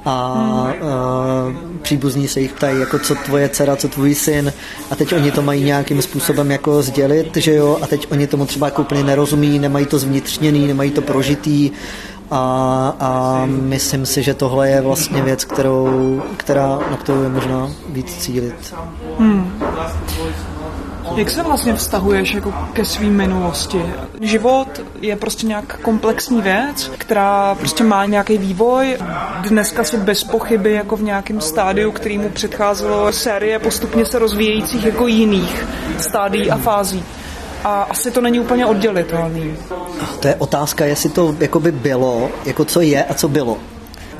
A 0.04 0.34
uh, 0.80 1.78
příbuzní 1.82 2.28
se 2.28 2.40
jich 2.40 2.52
ptají, 2.52 2.80
jako 2.80 2.98
co 2.98 3.14
tvoje 3.14 3.48
dcera, 3.48 3.76
co 3.76 3.88
tvůj 3.88 4.14
syn. 4.14 4.52
A 4.90 4.96
teď 4.96 5.12
oni 5.12 5.30
to 5.30 5.42
mají 5.42 5.64
nějakým 5.64 6.02
způsobem 6.02 6.50
jako 6.50 6.82
sdělit, 6.82 7.36
že 7.36 7.54
jo, 7.54 7.78
a 7.82 7.86
teď 7.86 8.06
oni 8.10 8.26
tomu 8.26 8.46
třeba 8.46 8.66
jako 8.66 8.82
úplně 8.82 9.04
nerozumí, 9.04 9.58
nemají 9.58 9.86
to 9.86 9.98
zvnitřněný, 9.98 10.66
nemají 10.66 10.90
to 10.90 11.02
prožitý 11.02 11.70
a, 12.30 12.94
a 13.00 13.42
myslím 13.46 14.06
si, 14.06 14.22
že 14.22 14.34
tohle 14.34 14.70
je 14.70 14.80
vlastně 14.80 15.22
věc, 15.22 15.44
kterou, 15.44 16.22
která, 16.36 16.78
na 16.90 16.96
kterou 16.96 17.22
je 17.22 17.28
možná 17.28 17.70
víc 17.88 18.16
cílit. 18.16 18.74
Hmm. 19.18 19.52
Jak 21.16 21.30
se 21.30 21.42
vlastně 21.42 21.74
vztahuješ 21.74 22.34
jako 22.34 22.54
ke 22.72 22.84
svým 22.84 23.16
minulosti? 23.16 23.82
Život 24.20 24.80
je 25.00 25.16
prostě 25.16 25.46
nějak 25.46 25.80
komplexní 25.80 26.42
věc, 26.42 26.90
která 26.98 27.54
prostě 27.54 27.84
má 27.84 28.04
nějaký 28.04 28.38
vývoj. 28.38 28.98
Dneska 29.48 29.84
si 29.84 29.96
bez 29.96 30.24
pochyby 30.24 30.72
jako 30.72 30.96
v 30.96 31.02
nějakém 31.02 31.40
stádiu, 31.40 31.92
kterýmu 31.92 32.28
předcházelo 32.28 33.12
série 33.12 33.58
postupně 33.58 34.06
se 34.06 34.18
rozvíjejících 34.18 34.84
jako 34.84 35.06
jiných 35.06 35.66
stádií 35.98 36.50
a 36.50 36.56
fází 36.56 37.04
a 37.64 37.82
asi 37.82 38.10
to 38.10 38.20
není 38.20 38.40
úplně 38.40 38.66
oddělitelný. 38.66 39.54
To 40.20 40.28
je 40.28 40.34
otázka, 40.34 40.84
jestli 40.84 41.10
to 41.10 41.36
jako 41.40 41.60
by 41.60 41.72
bylo, 41.72 42.30
jako 42.44 42.64
co 42.64 42.80
je 42.80 43.04
a 43.04 43.14
co 43.14 43.28
bylo. 43.28 43.58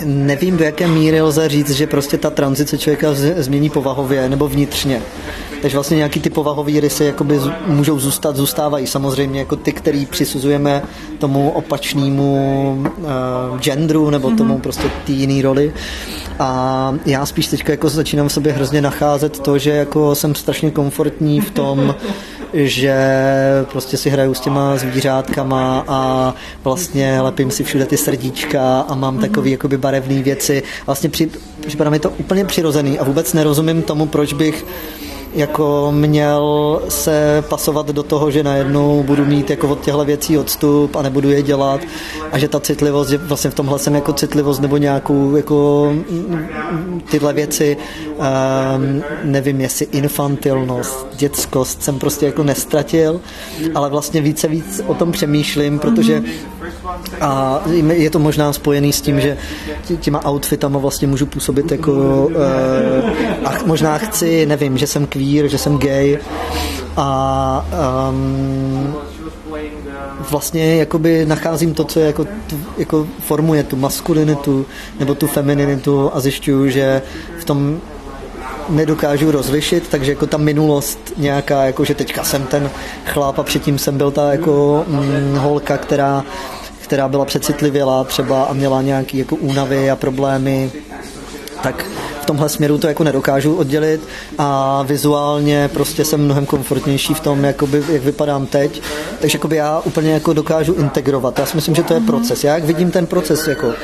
Nevím, 0.04 0.56
v 0.56 0.60
jaké 0.60 0.88
míry 0.88 1.20
lze 1.20 1.48
říct, 1.48 1.70
že 1.70 1.86
prostě 1.86 2.18
ta 2.18 2.30
tranzice 2.30 2.78
člověka 2.78 3.08
změní 3.36 3.70
povahově 3.70 4.28
nebo 4.28 4.48
vnitřně. 4.48 5.02
Takže 5.62 5.76
vlastně 5.76 5.96
nějaký 5.96 6.20
ty 6.20 6.30
povahové 6.30 6.80
rysy 6.80 7.04
jakoby 7.04 7.40
můžou 7.66 7.98
zůstat, 7.98 8.36
zůstávají 8.36 8.86
samozřejmě 8.86 9.38
jako 9.38 9.56
ty, 9.56 9.72
který 9.72 10.06
přisuzujeme 10.06 10.82
tomu 11.18 11.50
opačnému 11.50 12.72
uh, 13.50 13.58
genderu 13.58 14.10
nebo 14.10 14.30
tomu 14.30 14.54
mm-hmm. 14.54 14.60
prostě 14.60 14.90
té 15.06 15.12
jiné 15.12 15.42
roli. 15.42 15.72
A 16.38 16.94
já 17.06 17.26
spíš 17.26 17.46
teď 17.46 17.68
jako 17.68 17.88
začínám 17.88 18.28
v 18.28 18.32
sobě 18.32 18.52
hrozně 18.52 18.82
nacházet 18.82 19.40
to, 19.40 19.58
že 19.58 19.70
jako 19.70 20.14
jsem 20.14 20.34
strašně 20.34 20.70
komfortní 20.70 21.40
v 21.40 21.50
tom, 21.50 21.94
že 22.52 22.94
prostě 23.72 23.96
si 23.96 24.10
hraju 24.10 24.34
s 24.34 24.40
těma 24.40 24.76
zvířátkama 24.76 25.84
a 25.88 26.34
vlastně 26.64 27.20
lepím 27.20 27.50
si 27.50 27.64
všude 27.64 27.86
ty 27.86 27.96
srdíčka 27.96 28.80
a 28.80 28.94
mám 28.94 29.18
takový 29.18 29.50
jakoby 29.50 29.78
barevné 29.78 30.22
věci. 30.22 30.62
Vlastně 30.86 31.10
při, 31.10 31.30
připadá 31.66 31.90
mi 31.90 31.98
to 31.98 32.10
úplně 32.10 32.44
přirozený 32.44 32.98
a 32.98 33.04
vůbec 33.04 33.32
nerozumím 33.32 33.82
tomu, 33.82 34.06
proč 34.06 34.32
bych 34.32 34.66
jako 35.34 35.92
měl 35.92 36.80
se 36.88 37.44
pasovat 37.48 37.86
do 37.86 38.02
toho, 38.02 38.30
že 38.30 38.42
najednou 38.42 39.02
budu 39.02 39.24
mít 39.24 39.50
jako 39.50 39.68
od 39.68 39.80
těchto 39.80 40.04
věcí 40.04 40.38
odstup 40.38 40.96
a 40.96 41.02
nebudu 41.02 41.30
je 41.30 41.42
dělat 41.42 41.80
a 42.32 42.38
že 42.38 42.48
ta 42.48 42.60
citlivost, 42.60 43.10
že 43.10 43.18
vlastně 43.18 43.50
v 43.50 43.54
tomhle 43.54 43.78
jsem 43.78 43.94
jako 43.94 44.12
citlivost 44.12 44.60
nebo 44.60 44.76
nějakou 44.76 45.36
jako 45.36 45.92
tyhle 47.10 47.32
věci 47.32 47.76
um, 48.08 49.02
nevím, 49.24 49.60
jestli 49.60 49.86
infantilnost, 49.92 51.06
dětskost 51.16 51.82
jsem 51.82 51.98
prostě 51.98 52.26
jako 52.26 52.42
nestratil, 52.42 53.20
ale 53.74 53.90
vlastně 53.90 54.20
více 54.20 54.48
víc 54.48 54.82
o 54.86 54.94
tom 54.94 55.12
přemýšlím, 55.12 55.78
protože 55.78 56.22
a 57.20 57.60
je 57.92 58.10
to 58.10 58.18
možná 58.18 58.52
spojený 58.52 58.92
s 58.92 59.00
tím, 59.00 59.20
že 59.20 59.36
těma 60.00 60.30
outfitama 60.30 60.78
vlastně 60.78 61.08
můžu 61.08 61.26
působit 61.26 61.72
jako 61.72 61.92
uh, 61.92 62.34
a 63.44 63.52
možná 63.66 63.98
chci, 63.98 64.46
nevím, 64.46 64.78
že 64.78 64.86
jsem 64.86 65.06
queer, 65.06 65.48
že 65.48 65.58
jsem 65.58 65.78
gay. 65.78 66.18
A 66.96 67.66
um, 68.10 68.94
vlastně 70.30 70.76
jakoby 70.76 71.26
nacházím 71.26 71.74
to, 71.74 71.84
co 71.84 72.00
je 72.00 72.06
jako, 72.06 72.26
jako 72.78 73.06
formuje 73.20 73.62
tu 73.62 73.76
maskulinitu 73.76 74.66
nebo 74.98 75.14
tu 75.14 75.26
femininitu 75.26 76.10
a 76.14 76.20
zjišťuju, 76.20 76.68
že 76.68 77.02
v 77.38 77.44
tom 77.44 77.80
nedokážu 78.68 79.30
rozlišit, 79.30 79.88
takže 79.88 80.12
jako 80.12 80.26
ta 80.26 80.36
minulost 80.36 80.98
nějaká, 81.16 81.64
jako 81.64 81.84
že 81.84 81.94
teďka 81.94 82.24
jsem 82.24 82.46
ten 82.46 82.70
chlap 83.06 83.38
a 83.38 83.42
předtím 83.42 83.78
jsem 83.78 83.98
byl 83.98 84.10
ta 84.10 84.32
jako 84.32 84.84
mm, 84.88 85.38
holka, 85.38 85.78
která 85.78 86.24
která 86.90 87.08
byla 87.08 87.24
přecitlivělá 87.24 88.04
třeba 88.04 88.44
a 88.44 88.52
měla 88.52 88.82
nějaké 88.82 89.18
jako 89.18 89.36
únavy 89.36 89.90
a 89.90 89.96
problémy, 89.96 90.70
tak 91.62 91.86
v 92.22 92.26
tomhle 92.26 92.48
směru 92.48 92.78
to 92.78 92.88
jako 92.88 93.04
nedokážu 93.04 93.54
oddělit 93.54 94.00
a 94.38 94.82
vizuálně 94.82 95.70
prostě 95.72 96.04
jsem 96.04 96.24
mnohem 96.24 96.46
komfortnější 96.46 97.14
v 97.14 97.20
tom, 97.20 97.44
jakoby, 97.44 97.84
jak 97.92 98.02
vypadám 98.02 98.46
teď. 98.46 98.82
Takže 99.20 99.36
jakoby 99.36 99.56
já 99.56 99.80
úplně 99.80 100.12
jako 100.12 100.32
dokážu 100.32 100.74
integrovat. 100.74 101.38
Já 101.38 101.46
si 101.46 101.56
myslím, 101.56 101.74
že 101.74 101.82
to 101.82 101.94
je 101.94 102.00
proces. 102.00 102.44
Já 102.44 102.54
jak 102.54 102.64
vidím 102.64 102.90
ten 102.90 103.06
proces 103.06 103.48
jako 103.48 103.66
uh, 103.66 103.74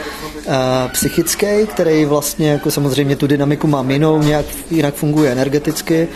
psychický, 0.92 1.66
který 1.66 2.04
vlastně 2.04 2.50
jako 2.50 2.70
samozřejmě 2.70 3.16
tu 3.16 3.26
dynamiku 3.26 3.66
mám 3.66 3.90
jinou, 3.90 4.22
nějak 4.22 4.46
jinak 4.70 4.94
funguje 4.94 5.32
energeticky, 5.32 6.08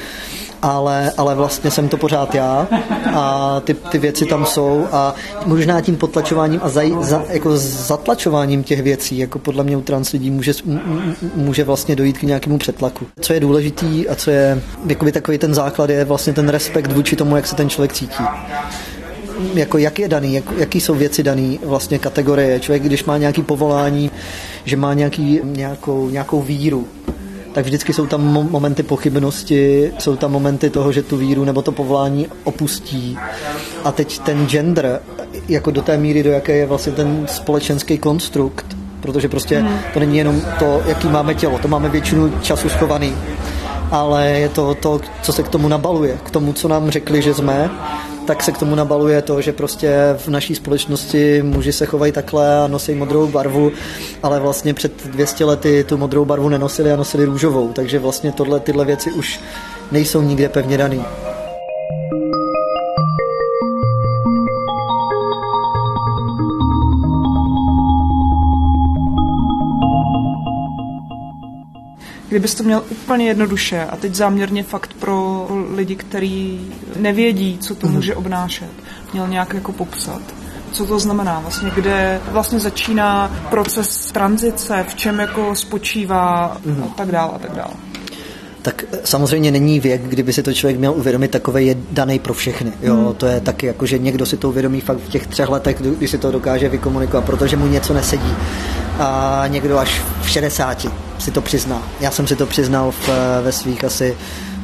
ale, 0.63 1.13
ale 1.17 1.35
vlastně 1.35 1.71
jsem 1.71 1.89
to 1.89 1.97
pořád 1.97 2.35
já 2.35 2.69
a 3.15 3.61
ty, 3.65 3.75
ty 3.75 3.99
věci 3.99 4.27
tam 4.27 4.47
jsou 4.47 4.87
a 4.93 5.15
možná 5.47 5.81
tím 5.81 5.97
potlačováním 5.97 6.61
a 6.63 6.69
za, 6.69 6.83
za, 7.01 7.23
jako 7.29 7.57
zatlačováním 7.57 8.65
těch 8.65 8.83
věcí, 8.83 9.19
jako 9.19 9.39
podle 9.39 9.65
mě 9.65 9.77
u 9.77 9.81
trans 9.81 10.13
lidí 10.13 10.31
může, 10.31 10.53
může 11.35 11.65
vlastně 11.65 11.97
dojít 11.97 12.19
k 12.19 12.23
nějakému 12.23 12.59
přetlaku. 12.59 13.07
Co 13.21 13.33
je 13.33 13.41
důležitý 13.41 14.09
a 14.09 14.15
co 14.15 14.31
je 14.31 14.63
jakoby 14.87 15.13
takový 15.13 15.39
ten 15.39 15.55
základ 15.55 15.91
je 15.91 16.05
vlastně 16.05 16.33
ten 16.33 16.49
respekt 16.49 16.93
vůči 16.93 17.17
tomu, 17.17 17.37
jak 17.37 17.47
se 17.47 17.57
ten 17.57 17.69
člověk 17.69 17.93
cítí 17.93 18.25
jako 19.55 19.79
jak 19.79 19.99
je 19.99 20.09
daný, 20.09 20.35
jak, 20.35 20.45
jaký 20.57 20.81
jsou 20.81 20.95
věci 20.95 21.23
daný 21.23 21.61
vlastně 21.65 21.99
kategorie. 21.99 22.61
Člověk, 22.61 22.83
když 22.83 23.05
má 23.05 23.19
nějaký 23.19 23.43
povolání, 23.43 24.11
že 24.65 24.77
má 24.77 24.95
nějaký, 24.95 25.41
nějakou, 25.45 26.11
nějakou 26.11 26.43
víru, 26.43 26.89
tak 27.53 27.65
vždycky 27.65 27.93
jsou 27.93 28.07
tam 28.07 28.23
momenty 28.51 28.83
pochybnosti, 28.83 29.93
jsou 29.99 30.17
tam 30.17 30.33
momenty 30.33 30.71
toho, 30.71 30.93
že 30.93 31.03
tu 31.03 31.17
víru 31.17 31.45
nebo 31.45 31.63
to 31.63 31.73
povolání 31.73 32.27
opustí. 32.45 33.19
A 33.85 33.93
teď 33.93 34.19
ten 34.19 34.47
gender, 34.47 35.01
jako 35.49 35.71
do 35.71 35.83
té 35.83 35.97
míry, 35.97 36.23
do 36.23 36.31
jaké 36.31 36.57
je 36.57 36.67
vlastně 36.67 36.93
ten 36.93 37.27
společenský 37.27 37.99
konstrukt, 37.99 38.77
protože 39.01 39.29
prostě 39.29 39.59
hmm. 39.59 39.79
to 39.95 40.01
není 40.01 40.19
jenom 40.19 40.43
to, 40.59 40.83
jaký 40.87 41.09
máme 41.09 41.35
tělo, 41.35 41.59
to 41.59 41.69
máme 41.69 41.89
většinu 41.89 42.33
času 42.43 42.69
schovaný, 42.69 43.15
ale 43.91 44.27
je 44.27 44.49
to 44.49 44.75
to, 44.75 45.01
co 45.23 45.33
se 45.33 45.43
k 45.43 45.49
tomu 45.49 45.69
nabaluje, 45.69 46.19
k 46.25 46.31
tomu, 46.31 46.53
co 46.53 46.69
nám 46.69 46.91
řekli, 46.91 47.23
že 47.23 47.35
jsme 47.35 47.71
tak 48.27 48.43
se 48.43 48.53
k 48.53 48.59
tomu 48.59 48.75
nabaluje 48.75 49.23
to, 49.23 49.41
že 49.41 49.53
prostě 49.53 49.95
v 50.19 50.29
naší 50.29 50.55
společnosti 50.55 51.43
muži 51.43 51.73
se 51.73 51.87
chovají 51.87 52.13
takhle 52.13 52.59
a 52.59 52.67
nosí 52.67 52.95
modrou 52.95 53.27
barvu, 53.27 53.73
ale 54.23 54.41
vlastně 54.41 54.75
před 54.75 55.07
200 55.07 55.45
lety 55.45 55.85
tu 55.85 55.97
modrou 55.97 56.25
barvu 56.25 56.49
nenosili 56.49 56.93
a 56.93 56.97
nosili 56.97 57.25
růžovou, 57.25 57.73
takže 57.73 57.99
vlastně 57.99 58.33
tohle, 58.33 58.61
tyhle 58.61 58.85
věci 58.85 59.13
už 59.13 59.41
nejsou 59.93 60.23
nikde 60.23 60.49
pevně 60.49 60.79
daný. 60.79 61.05
Kdybys 72.31 72.55
to 72.55 72.63
měl 72.63 72.83
úplně 72.91 73.27
jednoduše 73.27 73.85
a 73.85 73.97
teď 73.97 74.15
záměrně 74.15 74.63
fakt 74.63 74.95
pro 74.95 75.49
lidi, 75.75 75.97
kteří 75.97 76.61
nevědí, 76.97 77.59
co 77.59 77.75
to 77.75 77.87
mhm. 77.87 77.97
může 77.97 78.15
obnášet, 78.15 78.71
měl 79.13 79.29
nějak 79.29 79.55
jako 79.55 79.73
popsat, 79.73 80.23
co 80.73 80.87
to 80.87 80.99
znamená, 80.99 81.41
vlastně 81.41 81.71
kde 81.75 82.21
vlastně 82.31 82.59
začíná 82.59 83.37
proces 83.51 84.13
tranzice, 84.13 84.85
v 84.89 84.95
čem 84.95 85.19
jako 85.19 85.55
spočívá 85.55 86.57
mm. 86.65 86.83
a 86.85 86.87
tak 86.87 87.13
dále 87.13 87.33
a 87.35 87.39
tak 87.39 87.53
dále. 87.53 87.73
Tak 88.63 88.85
samozřejmě 89.05 89.51
není 89.51 89.81
věk, 89.81 90.03
kdyby 90.03 90.33
si 90.33 90.43
to 90.43 90.53
člověk 90.53 90.79
měl 90.79 90.93
uvědomit, 90.93 91.31
takový 91.31 91.67
je 91.67 91.77
daný 91.91 92.19
pro 92.19 92.35
všechny. 92.35 92.73
Jo? 92.83 92.97
Hmm. 92.97 93.15
To 93.15 93.27
je 93.27 93.41
taky 93.41 93.67
jako, 93.67 93.87
že 93.87 93.99
někdo 93.99 94.27
si 94.27 94.37
to 94.37 94.49
uvědomí 94.49 94.81
fakt 94.81 94.99
v 94.99 95.09
těch 95.09 95.27
třech 95.27 95.49
letech, 95.49 95.77
kdy 95.81 96.09
si 96.09 96.19
to 96.19 96.31
dokáže 96.31 96.69
vykomunikovat, 96.69 97.25
protože 97.25 97.57
mu 97.57 97.67
něco 97.67 97.95
nesedí. 97.95 98.35
A 99.01 99.45
někdo 99.49 99.79
až 99.79 100.03
v 100.23 100.29
60 100.29 100.87
si 101.19 101.31
to 101.31 101.41
přizná. 101.41 101.83
Já 102.01 102.11
jsem 102.11 102.27
si 102.27 102.37
to 102.37 102.47
přiznal 102.47 102.91
v, 102.91 103.09
ve 103.43 103.53
svých 103.53 103.85
asi 103.85 104.17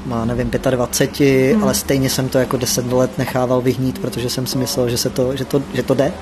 má, 0.07 0.25
nevím, 0.25 0.51
25, 0.51 1.53
hmm. 1.53 1.65
ale 1.65 1.75
stejně 1.75 2.11
jsem 2.11 2.29
to 2.29 2.39
jako 2.39 2.57
10 2.57 2.93
let 2.93 3.19
nechával 3.19 3.61
vyhnít, 3.61 3.99
protože 3.99 4.31
jsem 4.31 4.47
si 4.47 4.59
myslel, 4.59 4.89
že, 4.89 4.99
se 4.99 5.11
to, 5.11 5.37
že, 5.37 5.45
to, 5.45 5.63
že 5.75 5.83
to 5.83 5.95
jde. 5.95 6.13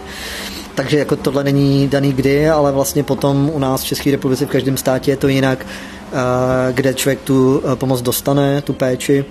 Takže 0.75 0.99
jako 0.99 1.17
tohle 1.17 1.45
není 1.45 1.89
daný 1.89 2.13
kdy, 2.13 2.51
ale 2.51 2.73
vlastně 2.73 3.03
potom 3.03 3.51
u 3.55 3.59
nás 3.59 3.83
v 3.83 3.87
České 3.87 4.11
republice 4.11 4.47
v 4.47 4.51
každém 4.51 4.77
státě 4.77 5.11
je 5.11 5.17
to 5.17 5.29
jinak, 5.29 5.67
eh, 5.67 6.73
kde 6.73 6.95
člověk 6.95 7.21
tu 7.21 7.63
eh, 7.73 7.77
pomoc 7.77 8.03
dostane, 8.03 8.63
tu 8.63 8.73
péči. 8.73 9.25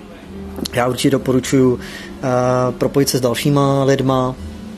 Já 0.72 0.88
určitě 0.88 1.10
doporučuji 1.10 1.78
eh, 1.78 2.28
propojit 2.78 3.08
se 3.08 3.18
s 3.18 3.20
dalšíma 3.20 3.84
lidma, 3.84 4.34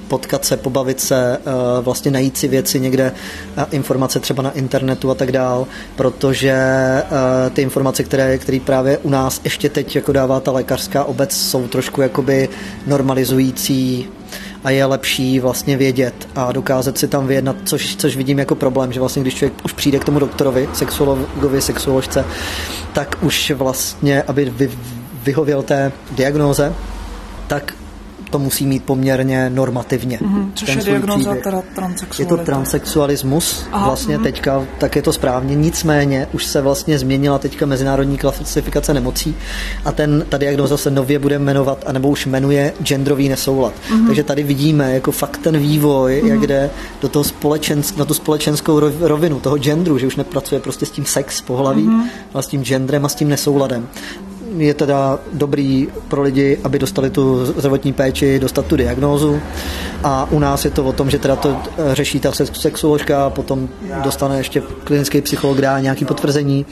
potkat 0.09 0.45
se, 0.45 0.57
pobavit 0.57 1.01
se, 1.01 1.38
eh, 1.38 1.40
vlastně 1.81 2.11
najít 2.11 2.37
si 2.37 2.49
věci 2.49 2.81
někde, 2.81 3.12
eh, 3.57 3.66
informace 3.71 4.21
třeba 4.21 4.42
na 4.42 4.51
internetu 4.51 5.11
a 5.11 5.14
tak 5.14 5.33
dál, 5.33 5.66
protože 5.97 6.53
eh, 6.53 7.51
ty 7.51 7.62
informace, 7.62 8.05
které, 8.05 8.38
které 8.38 8.61
právě 8.61 8.99
u 8.99 9.11
nás 9.11 9.40
ještě 9.45 9.69
teď 9.69 9.97
jako 9.97 10.12
dává 10.12 10.40
ta 10.40 10.53
lékařská 10.53 11.05
obec, 11.05 11.37
jsou 11.37 11.69
trošku 11.69 12.01
jakoby 12.01 12.49
normalizující 12.87 14.09
a 14.64 14.71
je 14.71 14.85
lepší 14.85 15.40
vlastně 15.40 15.77
vědět 15.77 16.29
a 16.35 16.53
dokázat 16.53 16.99
si 16.99 17.09
tam 17.09 17.27
vyjednat, 17.27 17.57
což, 17.64 17.97
což 17.97 18.16
vidím 18.16 18.38
jako 18.38 18.55
problém, 18.55 18.92
že 18.92 19.01
vlastně 19.01 19.23
když 19.23 19.35
člověk 19.35 19.64
už 19.64 19.73
přijde 19.73 19.99
k 19.99 20.05
tomu 20.05 20.19
doktorovi, 20.19 20.69
sexuologovi, 20.73 21.61
sexuoložce, 21.61 22.25
tak 22.92 23.16
už 23.21 23.51
vlastně, 23.51 24.23
aby 24.23 24.45
vy, 24.45 24.71
vyhověl 25.25 25.62
té 25.62 25.92
diagnóze, 26.11 26.75
tak 27.47 27.75
to 28.30 28.38
musí 28.38 28.66
mít 28.66 28.84
poměrně 28.84 29.50
normativně. 29.50 30.18
Mm-hmm, 30.18 30.50
což 30.54 30.68
je 30.68 30.76
diagnoza 30.76 31.34
teda 31.44 31.62
Je 32.18 32.26
to 32.26 32.36
transexualismus, 32.36 33.66
Aha, 33.72 33.86
vlastně 33.86 34.18
mm-hmm. 34.18 34.22
teďka, 34.22 34.66
tak 34.78 34.96
je 34.96 35.02
to 35.02 35.12
správně, 35.12 35.54
nicméně 35.54 36.28
už 36.32 36.44
se 36.44 36.60
vlastně 36.60 36.98
změnila 36.98 37.38
teďka 37.38 37.66
mezinárodní 37.66 38.18
klasifikace 38.18 38.94
nemocí 38.94 39.36
a 39.84 39.92
ten, 39.92 40.24
ta 40.28 40.38
diagnoza 40.38 40.76
se 40.76 40.90
nově 40.90 41.18
bude 41.18 41.38
jmenovat, 41.38 41.84
anebo 41.86 42.08
už 42.08 42.26
jmenuje 42.26 42.72
genderový 42.82 43.28
nesoulad. 43.28 43.72
Mm-hmm. 43.90 44.06
Takže 44.06 44.22
tady 44.22 44.42
vidíme 44.42 44.94
jako 44.94 45.12
fakt 45.12 45.36
ten 45.36 45.58
vývoj, 45.58 46.20
mm-hmm. 46.22 46.26
jak 46.26 46.46
jde 46.46 46.70
do 47.02 47.08
toho 47.08 47.24
společensk, 47.24 47.96
na 47.96 48.04
tu 48.04 48.14
společenskou 48.14 48.80
rovinu 49.00 49.40
toho 49.40 49.58
genderu, 49.58 49.98
že 49.98 50.06
už 50.06 50.16
nepracuje 50.16 50.60
prostě 50.60 50.86
s 50.86 50.90
tím 50.90 51.04
sex 51.04 51.40
pohlaví, 51.40 51.82
mm-hmm. 51.82 52.08
ale 52.34 52.42
s 52.42 52.46
tím 52.46 52.64
genderem 52.64 53.04
a 53.04 53.08
s 53.08 53.14
tím 53.14 53.28
nesouladem 53.28 53.88
je 54.59 54.74
teda 54.74 55.18
dobrý 55.32 55.88
pro 56.09 56.22
lidi, 56.22 56.59
aby 56.64 56.78
dostali 56.78 57.11
tu 57.11 57.46
zdravotní 57.46 57.92
péči, 57.92 58.38
dostat 58.38 58.66
tu 58.66 58.76
diagnózu 58.76 59.40
a 60.02 60.28
u 60.30 60.38
nás 60.38 60.64
je 60.64 60.70
to 60.70 60.85
o 60.85 60.92
tom, 60.92 61.11
že 61.11 61.18
teda 61.18 61.37
to 61.37 61.56
řeší 61.92 62.20
ta 62.20 62.32
sexuoložka, 62.52 63.30
potom 63.30 63.68
dostane 64.02 64.38
ještě 64.38 64.62
klinický 64.85 65.20
psycholog, 65.20 65.61
dá 65.61 65.80
nějaký 65.80 66.04
potvrzení 66.04 66.66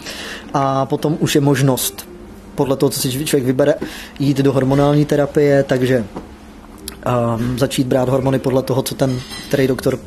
a 0.55 0.87
potom 0.87 1.17
už 1.21 1.35
je 1.35 1.41
možnost 1.41 2.09
podle 2.55 2.77
toho, 2.77 2.91
co 2.91 3.01
si 3.01 3.25
člověk 3.25 3.47
vybere, 3.47 3.75
jít 4.19 4.39
do 4.39 4.53
hormonální 4.53 5.05
terapie, 5.05 5.63
takže 5.63 6.05
um, 6.05 7.59
začít 7.59 7.87
brát 7.87 8.09
hormony 8.09 8.39
podle 8.39 8.63
toho, 8.63 8.83
co 8.83 8.95
ten 8.95 9.21
který 9.49 9.67
doktor 9.67 9.99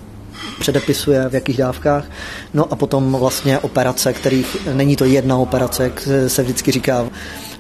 předepisuje, 0.60 1.30
v 1.30 1.34
jakých 1.34 1.58
dávkách. 1.58 2.06
No 2.54 2.74
a 2.74 2.76
potom 2.76 3.16
vlastně 3.20 3.60
operace, 3.60 4.14
kterých 4.14 4.68
není 4.74 4.96
to 4.96 5.06
jedna 5.06 5.38
operace, 5.38 5.84
jak 5.84 6.08
se 6.28 6.44
vždycky 6.44 6.72
říká, 6.72 7.10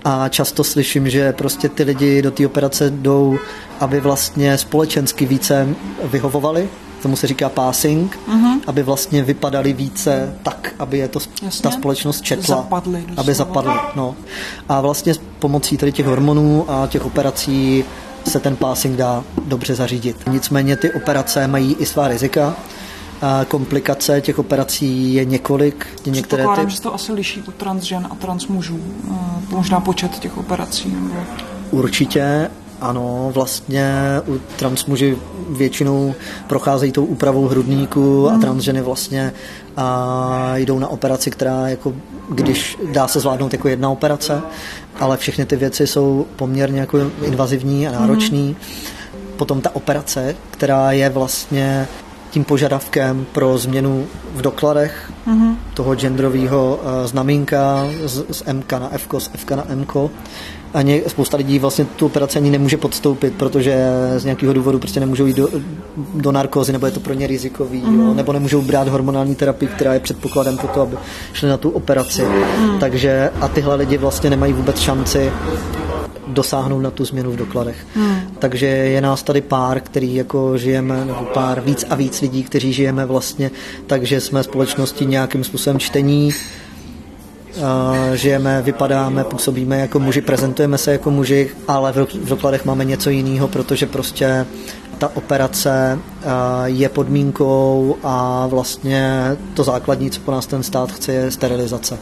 a 0.08 0.30
často 0.30 0.64
slyším, 0.64 1.10
že 1.10 1.34
prostě 1.34 1.70
ty 1.70 1.84
lidi 1.84 2.22
do 2.22 2.32
té 2.32 2.46
operace 2.46 2.90
jdou, 2.90 3.40
aby 3.80 4.00
vlastně 4.00 4.58
společensky 4.58 5.26
více 5.26 5.68
vyhovovali, 6.04 6.70
tomu 7.02 7.16
se 7.16 7.28
říká 7.28 7.50
passing, 7.50 8.20
uh-huh. 8.30 8.60
aby 8.68 8.84
vlastně 8.84 9.24
vypadali 9.24 9.74
více 9.74 10.36
tak, 10.44 10.74
aby 10.80 10.98
je 10.98 11.08
to 11.08 11.20
Jasně. 11.42 11.64
ta 11.64 11.72
společnost 11.72 12.22
četla. 12.22 12.56
Zapadly 12.56 13.06
aby 13.18 13.34
zapadly. 13.34 13.74
No. 13.96 14.16
A 14.70 14.82
vlastně 14.82 15.14
pomocí 15.40 15.78
tady 15.78 15.92
těch 15.92 16.06
hormonů 16.06 16.66
a 16.68 16.88
těch 16.88 17.06
operací 17.06 17.84
se 18.28 18.40
ten 18.40 18.56
passing 18.56 18.98
dá 18.98 19.24
dobře 19.46 19.76
zařídit. 19.76 20.18
Nicméně 20.30 20.76
ty 20.76 20.92
operace 20.92 21.48
mají 21.48 21.76
i 21.80 21.86
svá 21.86 22.08
rizika. 22.08 22.56
A 23.22 23.46
komplikace 23.46 24.22
těch 24.22 24.40
operací 24.40 25.14
je 25.14 25.26
několik. 25.26 25.88
Některé 26.06 26.46
ty... 26.56 26.72
že 26.72 26.82
to 26.82 26.94
asi 26.94 27.14
liší 27.14 27.42
u 27.42 27.52
transžen 27.52 28.08
a 28.12 28.16
transmužů. 28.16 28.80
Možná 29.50 29.80
počet 29.80 30.20
těch 30.20 30.38
operací. 30.38 30.96
Nebo... 31.02 31.16
Určitě 31.72 32.50
ano, 32.82 33.32
vlastně 33.34 33.94
u 34.28 34.40
transmuži 34.56 35.18
většinou 35.50 36.16
procházejí 36.48 36.92
tou 36.92 37.06
úpravou 37.06 37.48
hrudníku 37.48 38.28
a 38.28 38.32
hmm. 38.32 38.42
transženy 38.42 38.82
vlastně 38.82 39.34
a 39.78 40.58
jdou 40.58 40.80
na 40.80 40.88
operaci, 40.88 41.32
která 41.32 41.68
jako 41.68 41.94
když 42.30 42.78
dá 42.92 43.08
se 43.08 43.20
zvládnout 43.20 43.54
jako 43.54 43.68
jedna 43.68 43.90
operace, 43.90 44.42
ale 45.00 45.18
všechny 45.18 45.46
ty 45.46 45.56
věci 45.56 45.88
jsou 45.88 46.26
poměrně 46.36 46.80
jako 46.80 46.98
invazivní 47.22 47.88
a 47.88 47.92
náročný. 47.92 48.48
Mm. 48.48 48.56
Potom 49.38 49.62
ta 49.62 49.76
operace, 49.76 50.36
která 50.52 50.92
je 50.92 51.10
vlastně 51.10 51.88
tím 52.30 52.44
požadavkem 52.44 53.26
pro 53.32 53.58
změnu 53.58 54.08
v 54.36 54.42
dokladech 54.42 55.12
mm-hmm. 55.28 55.56
toho 55.74 55.96
genderového 55.96 56.80
uh, 56.82 57.08
znamínka 57.08 57.88
z, 58.06 58.26
z 58.32 58.44
MK 58.54 58.72
na 58.72 58.94
F, 58.94 59.08
z 59.18 59.30
FK 59.36 59.52
na 59.52 59.66
MK, 59.76 59.96
ani 60.74 61.04
spousta 61.08 61.38
lidí 61.38 61.60
vlastně 61.60 61.86
tu 61.86 62.06
operaci 62.06 62.40
ani 62.40 62.50
nemůže 62.50 62.78
podstoupit, 62.78 63.34
protože 63.34 63.88
z 64.18 64.24
nějakého 64.24 64.54
důvodu 64.54 64.80
prostě 64.80 65.00
nemůžou 65.00 65.26
jít 65.26 65.38
do, 65.38 65.50
do 66.14 66.32
narkózy, 66.32 66.72
nebo 66.72 66.86
je 66.86 66.92
to 66.92 67.00
pro 67.00 67.14
ně 67.14 67.28
rizikový, 67.28 67.82
mm. 67.82 68.00
jo, 68.00 68.08
mhm. 68.08 68.18
nebo 68.18 68.34
nemůžou 68.34 68.62
brát 68.62 68.88
hormonální 68.88 69.36
terapii, 69.36 69.68
která 69.68 69.94
je 69.94 70.00
předpokladem 70.00 70.58
pro 70.58 70.68
to, 70.68 70.82
aby 70.82 70.98
šli 71.34 71.50
na 71.50 71.58
tu 71.58 71.70
operaci. 71.70 72.22
Mm. 72.26 72.80
Takže 72.80 73.30
a 73.42 73.48
tyhle 73.48 73.76
lidi 73.76 73.98
vlastně 73.98 74.30
nemají 74.30 74.54
vůbec 74.54 74.80
šanci 74.80 75.32
dosáhnout 76.28 76.80
na 76.80 76.92
tu 76.92 77.06
změnu 77.06 77.32
v 77.32 77.36
dokladech. 77.36 77.78
Hmm. 77.96 78.20
Takže 78.40 78.66
je 78.66 79.02
nás 79.02 79.24
tady 79.24 79.42
pár, 79.42 79.80
který 79.80 80.16
jako 80.16 80.58
žijeme, 80.58 81.06
nebo 81.06 81.26
pár 81.34 81.62
víc 81.62 81.86
a 81.90 81.96
víc 81.96 82.22
lidí, 82.22 82.44
kteří 82.44 82.74
žijeme 82.74 83.06
vlastně, 83.06 83.52
takže 83.88 84.22
jsme 84.22 84.44
společnosti 84.44 85.06
nějakým 85.06 85.44
způsobem 85.44 85.80
čtení, 85.80 86.34
žijeme, 88.14 88.62
vypadáme, 88.62 89.24
působíme 89.24 89.80
jako 89.80 90.00
muži, 90.00 90.22
prezentujeme 90.22 90.78
se 90.78 90.92
jako 90.92 91.12
muži, 91.12 91.50
ale 91.68 91.92
v 91.92 92.28
dokladech 92.30 92.66
máme 92.66 92.86
něco 92.86 93.10
jiného, 93.10 93.48
protože 93.48 93.86
prostě 93.86 94.46
ta 94.98 95.12
operace 95.16 96.00
je 96.66 96.90
podmínkou 96.90 97.98
a 98.04 98.48
vlastně 98.48 99.24
to 99.54 99.64
základní, 99.64 100.12
co 100.12 100.22
po 100.22 100.32
nás 100.32 100.46
ten 100.46 100.64
stát 100.64 100.92
chce, 100.92 101.12
je 101.14 101.32
sterilizace. 101.32 101.98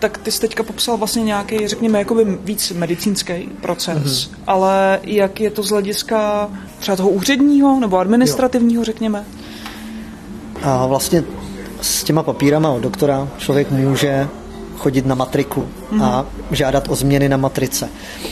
Tak 0.00 0.18
ty 0.18 0.32
jsi 0.32 0.40
teďka 0.40 0.62
popsal 0.62 0.96
vlastně 0.96 1.22
nějaký, 1.22 1.68
řekněme, 1.68 1.98
jakoby 1.98 2.38
víc 2.44 2.70
medicínský 2.70 3.48
proces, 3.60 3.96
mm-hmm. 3.96 4.30
ale 4.46 5.00
jak 5.02 5.40
je 5.40 5.50
to 5.50 5.62
z 5.62 5.70
hlediska 5.70 6.50
třeba 6.78 6.96
toho 6.96 7.10
úředního 7.10 7.80
nebo 7.80 7.98
administrativního, 7.98 8.80
jo. 8.80 8.84
řekněme? 8.84 9.24
A 10.62 10.86
vlastně 10.86 11.24
s 11.80 12.04
těma 12.04 12.22
papírama 12.22 12.70
od 12.70 12.80
doktora 12.80 13.28
člověk 13.38 13.70
může 13.70 14.28
chodit 14.76 15.06
na 15.06 15.14
matriku 15.14 15.68
a 16.02 16.26
žádat 16.50 16.88
o 16.88 16.94
změny 16.94 17.28
na 17.28 17.36
matrice, 17.36 17.88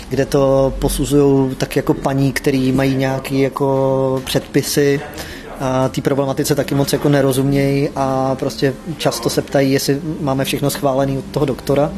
kde 0.08 0.26
to 0.26 0.74
posuzují 0.78 1.54
tak 1.54 1.76
jako 1.76 1.94
paní, 1.94 2.32
který 2.32 2.72
mají 2.72 2.94
nějaké 2.94 3.34
jako 3.34 4.22
předpisy, 4.24 5.00
té 5.90 6.00
problematice 6.00 6.54
taky 6.54 6.74
moc 6.74 6.92
jako 6.92 7.08
nerozumějí 7.08 7.88
a 7.96 8.36
prostě 8.38 8.74
často 8.96 9.30
se 9.30 9.42
ptají, 9.42 9.72
jestli 9.72 10.00
máme 10.20 10.44
všechno 10.44 10.70
schválené 10.70 11.18
od 11.18 11.24
toho 11.24 11.46
doktora. 11.46 11.90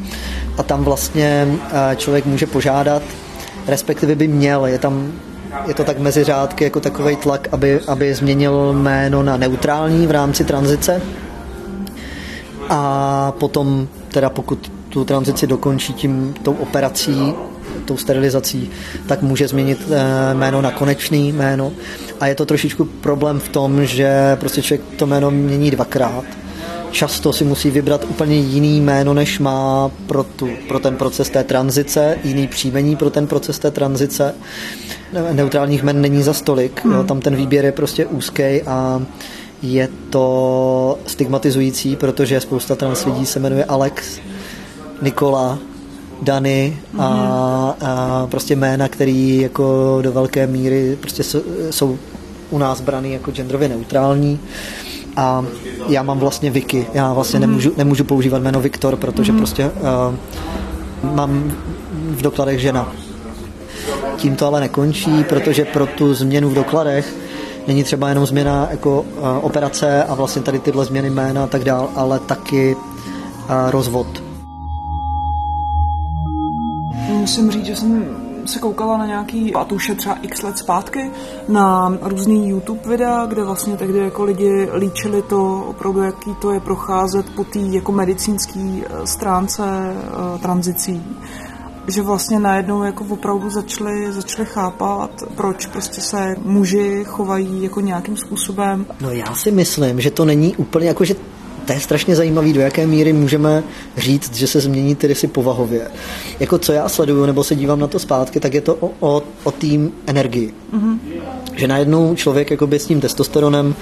A 0.59 0.63
tam 0.63 0.85
vlastně 0.85 1.49
člověk 1.97 2.27
může 2.27 2.47
požádat, 2.47 3.03
respektive 3.67 4.15
by 4.15 4.29
měl, 4.29 4.67
je 4.67 4.79
tam 4.79 5.13
je 5.67 5.75
to 5.75 5.85
tak 5.85 5.99
mezi 5.99 6.25
řádky 6.25 6.65
jako 6.65 6.81
takový 6.81 7.17
tlak, 7.17 7.49
aby, 7.53 7.81
aby 7.81 8.15
změnil 8.15 8.73
jméno 8.73 9.23
na 9.23 9.37
neutrální 9.37 10.07
v 10.07 10.11
rámci 10.11 10.45
tranzice. 10.45 11.03
A 12.69 13.33
potom 13.39 13.89
teda 14.09 14.31
pokud 14.31 14.73
tu 14.89 15.05
tranzici 15.05 15.47
dokončí 15.47 15.93
tím 15.93 16.35
tou 16.43 16.53
operací, 16.53 17.35
tou 17.91 17.97
sterilizací, 17.97 18.71
tak 19.07 19.23
může 19.23 19.49
změnit 19.49 19.79
eh, 19.91 20.35
jméno 20.35 20.63
na 20.63 20.71
konečný 20.71 21.33
jméno. 21.33 21.73
A 22.21 22.27
je 22.27 22.35
to 22.35 22.47
trošičku 22.47 22.85
problém 22.85 23.41
v 23.41 23.49
tom, 23.49 23.87
že 23.87 24.37
prostě 24.41 24.63
člověk 24.63 24.83
to 24.97 25.07
jméno 25.07 25.31
mění 25.31 25.71
dvakrát. 25.71 26.25
Často 26.91 27.33
si 27.33 27.45
musí 27.45 27.71
vybrat 27.71 28.05
úplně 28.09 28.37
jiný 28.37 28.81
jméno, 28.81 29.15
než 29.15 29.39
má 29.39 29.91
pro, 30.07 30.25
tu, 30.25 30.49
pro 30.69 30.79
ten 30.79 30.97
proces 30.97 31.31
té 31.31 31.45
tranzice, 31.45 32.19
jiný 32.25 32.47
příjmení 32.47 32.97
pro 32.97 33.11
ten 33.11 33.27
proces 33.27 33.59
té 33.59 33.71
tranzice. 33.71 34.35
Neutrálních 35.33 35.83
jmen 35.83 36.01
není 36.01 36.23
za 36.23 36.33
stolik, 36.33 36.85
hmm. 36.85 36.95
jo, 36.95 37.05
tam 37.05 37.21
ten 37.21 37.37
výběr 37.37 37.65
je 37.65 37.73
prostě 37.73 38.07
úzký 38.07 38.63
a 38.67 39.03
je 39.63 39.89
to 40.11 40.99
stigmatizující, 41.07 41.97
protože 41.97 42.41
spousta 42.41 42.77
trans 42.77 43.05
lidí 43.05 43.27
se 43.27 43.39
jmenuje 43.41 43.65
Alex, 43.65 44.21
Nikola, 45.03 45.59
Dany 46.23 46.79
a, 46.99 47.07
a 47.81 48.27
prostě 48.31 48.57
jména, 48.57 48.89
který 48.89 49.41
jako 49.41 49.99
do 50.03 50.13
velké 50.13 50.47
míry 50.47 50.99
prostě 51.01 51.23
jsou 51.71 51.99
u 52.51 52.59
nás 52.59 52.81
braný 52.81 53.13
jako 53.13 53.31
genderově 53.31 53.69
neutrální 53.69 54.41
a 55.17 55.45
já 55.89 56.03
mám 56.03 56.19
vlastně 56.19 56.51
Vicky, 56.51 56.87
já 56.95 57.13
vlastně 57.13 57.39
mm. 57.39 57.47
nemůžu, 57.47 57.73
nemůžu 57.77 58.05
používat 58.05 58.43
jméno 58.43 58.61
Viktor, 58.61 58.97
protože 58.97 59.33
mm. 59.33 59.39
prostě 59.39 59.65
uh, 59.65 61.13
mám 61.15 61.53
v 61.95 62.23
dokladech 62.23 62.61
žena. 62.61 62.93
Tím 64.17 64.37
to 64.37 64.47
ale 64.47 64.61
nekončí, 64.61 65.25
protože 65.25 65.65
pro 65.65 65.87
tu 65.87 66.15
změnu 66.15 66.51
v 66.51 66.55
dokladech 66.55 67.15
není 67.67 67.85
třeba 67.85 68.09
jenom 68.09 68.27
změna 68.27 68.69
jako 68.71 69.01
uh, 69.01 69.07
operace 69.41 70.05
a 70.05 70.15
vlastně 70.15 70.43
tady 70.43 70.59
tyhle 70.59 70.85
změny 70.85 71.11
jména 71.11 71.45
a 71.45 71.47
tak 71.47 71.65
dál, 71.65 71.89
ale 71.97 72.19
taky 72.19 72.77
uh, 72.77 73.71
rozvod. 73.71 74.20
Musím 77.31 77.51
říct, 77.51 77.67
že 77.67 77.77
jsem 77.77 78.17
se 78.47 78.59
koukala 78.59 78.99
na 78.99 79.07
nějaký, 79.07 79.55
a 79.55 79.65
to 79.65 79.75
už 79.75 79.89
je 79.89 79.95
třeba 79.95 80.19
x 80.23 80.43
let 80.43 80.59
zpátky, 80.59 81.11
na 81.49 81.99
různý 82.03 82.49
YouTube 82.49 82.89
videa, 82.89 83.27
kde 83.27 83.45
vlastně 83.45 83.77
tehdy 83.77 83.99
jako 83.99 84.25
lidi 84.25 84.69
líčili 84.75 85.23
to 85.23 85.65
opravdu, 85.69 86.03
jaký 86.03 86.35
to 86.41 86.51
je 86.51 86.61
procházet 86.61 87.31
po 87.31 87.45
té 87.45 87.59
jako 87.59 87.93
medicínské 87.93 88.81
stránce 89.05 89.63
uh, 89.63 90.41
tranzicí 90.41 91.03
že 91.89 92.03
vlastně 92.03 92.41
najednou 92.41 92.83
jako 92.83 93.05
opravdu 93.09 93.51
začali, 93.51 94.13
začali 94.13 94.47
chápat, 94.47 95.11
proč 95.37 95.67
prostě 95.67 96.01
se 96.01 96.37
muži 96.45 97.05
chovají 97.05 97.63
jako 97.63 97.81
nějakým 97.81 98.17
způsobem. 98.17 98.87
No 99.01 99.11
já 99.11 99.35
si 99.35 99.51
myslím, 99.51 100.01
že 100.01 100.11
to 100.11 100.25
není 100.25 100.57
úplně 100.57 100.89
jako, 100.89 101.05
že 101.05 101.15
to 101.71 101.75
je 101.75 101.81
strašně 101.81 102.17
zajímavý, 102.17 102.53
do 102.53 102.61
jaké 102.61 102.87
míry 102.87 103.13
můžeme 103.13 103.63
říct, 103.97 104.37
že 104.37 104.47
se 104.47 104.61
změní 104.61 104.95
ty 104.95 105.07
rysy 105.07 105.27
povahově. 105.27 105.91
Jako 106.41 106.59
co 106.59 106.73
já 106.73 106.89
sleduju, 106.89 107.27
nebo 107.27 107.45
se 107.45 107.55
dívám 107.55 107.81
na 107.81 107.87
to 107.87 107.99
zpátky, 107.99 108.41
tak 108.41 108.55
je 108.55 108.61
to 108.61 108.75
o, 108.75 108.91
o, 109.01 109.23
o 109.45 109.51
tým 109.51 109.93
energii. 110.07 110.55
Mm-hmm. 110.75 110.99
Že 111.55 111.69
najednou 111.69 112.15
člověk 112.15 112.51
jakoby 112.51 112.79
s 112.79 112.87
tím 112.87 113.01
testosteronem 113.01 113.75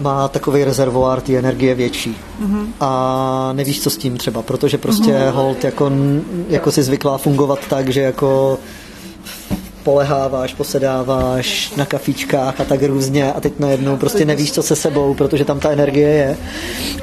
má 0.00 0.28
takový 0.28 0.64
rezervoár 0.64 1.20
té 1.20 1.36
energie 1.36 1.74
větší. 1.74 2.16
Mm-hmm. 2.42 2.66
A 2.80 3.50
nevíš, 3.52 3.80
co 3.80 3.90
s 3.90 3.96
tím 3.96 4.16
třeba, 4.16 4.42
protože 4.42 4.78
prostě 4.78 5.12
mm-hmm. 5.12 5.30
hold 5.30 5.64
jako, 5.64 5.90
jako 6.48 6.72
si 6.72 6.82
zvyklá 6.82 7.18
fungovat 7.18 7.58
tak, 7.68 7.88
že 7.88 8.00
jako 8.00 8.58
poleháváš, 9.88 10.54
posedáváš 10.54 11.72
na 11.76 11.86
kafičkách 11.86 12.60
a 12.60 12.64
tak 12.64 12.82
různě 12.82 13.32
a 13.32 13.40
teď 13.40 13.52
najednou 13.58 13.96
prostě 13.96 14.24
nevíš, 14.24 14.52
co 14.52 14.62
se 14.62 14.76
sebou, 14.76 15.14
protože 15.14 15.44
tam 15.44 15.60
ta 15.60 15.70
energie 15.70 16.08
je. 16.08 16.36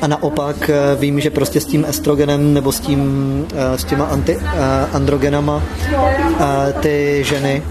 A 0.01 0.07
naopak 0.07 0.69
eh, 0.69 0.95
vím, 0.95 1.19
že 1.19 1.29
prostě 1.29 1.59
s 1.59 1.65
tím 1.65 1.85
estrogenem 1.89 2.53
nebo 2.53 2.71
s, 2.71 2.79
tím, 2.79 3.01
eh, 3.53 3.77
s 3.77 3.83
těma 3.83 4.05
anti, 4.05 4.37
eh, 4.37 4.85
androgenama 4.93 5.63
ty 6.81 7.23
ženy 7.27 7.63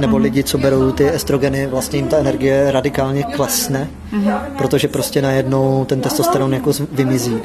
nebo 0.00 0.16
lidi, 0.16 0.44
co 0.44 0.58
berou 0.58 0.92
ty 0.92 1.08
estrogeny, 1.10 1.66
vlastně 1.66 1.98
jim 1.98 2.08
ta 2.08 2.18
energie 2.18 2.70
radikálně 2.70 3.22
klesne, 3.22 3.88
protože 4.58 4.88
prostě 4.88 5.22
najednou 5.22 5.84
ten 5.84 6.00
testosteron 6.00 6.54
jako 6.54 6.70
vymizí. 6.92 7.36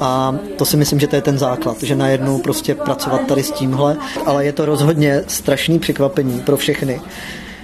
A 0.00 0.36
to 0.56 0.64
si 0.64 0.76
myslím, 0.76 1.00
že 1.00 1.06
to 1.06 1.16
je 1.16 1.22
ten 1.22 1.38
základ, 1.38 1.82
že 1.82 1.96
najednou 1.96 2.38
prostě 2.38 2.74
pracovat 2.74 3.26
tady 3.26 3.42
s 3.42 3.50
tímhle, 3.50 3.96
ale 4.26 4.44
je 4.44 4.52
to 4.52 4.66
rozhodně 4.66 5.22
strašný 5.26 5.78
překvapení 5.78 6.40
pro 6.40 6.56
všechny, 6.56 7.00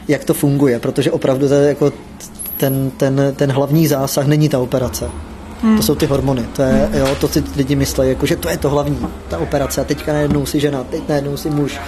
jak 0.08 0.24
to 0.24 0.34
funguje, 0.34 0.78
protože 0.78 1.10
opravdu 1.10 1.48
to 1.48 1.54
je 1.54 1.68
jako 1.68 1.92
ten, 2.56 2.90
ten, 2.90 3.32
ten 3.36 3.52
hlavní 3.52 3.86
zásah 3.86 4.26
není 4.26 4.48
ta 4.48 4.58
operace. 4.58 5.10
Hmm. 5.62 5.76
To 5.76 5.82
jsou 5.82 5.94
ty 5.94 6.06
hormony. 6.06 6.42
To, 6.56 6.62
je, 6.62 6.88
jo, 6.92 7.08
to 7.20 7.28
si 7.28 7.44
lidi 7.56 7.76
myslí, 7.76 8.08
jako, 8.08 8.26
že 8.26 8.36
to 8.36 8.48
je 8.48 8.56
to 8.56 8.70
hlavní, 8.70 8.98
ta 9.28 9.38
operace. 9.38 9.80
A 9.80 9.84
teďka 9.84 10.12
najednou 10.12 10.46
si 10.46 10.60
žena, 10.60 10.84
teď 10.84 11.08
najednou 11.08 11.36
si 11.36 11.50
muž 11.50 11.80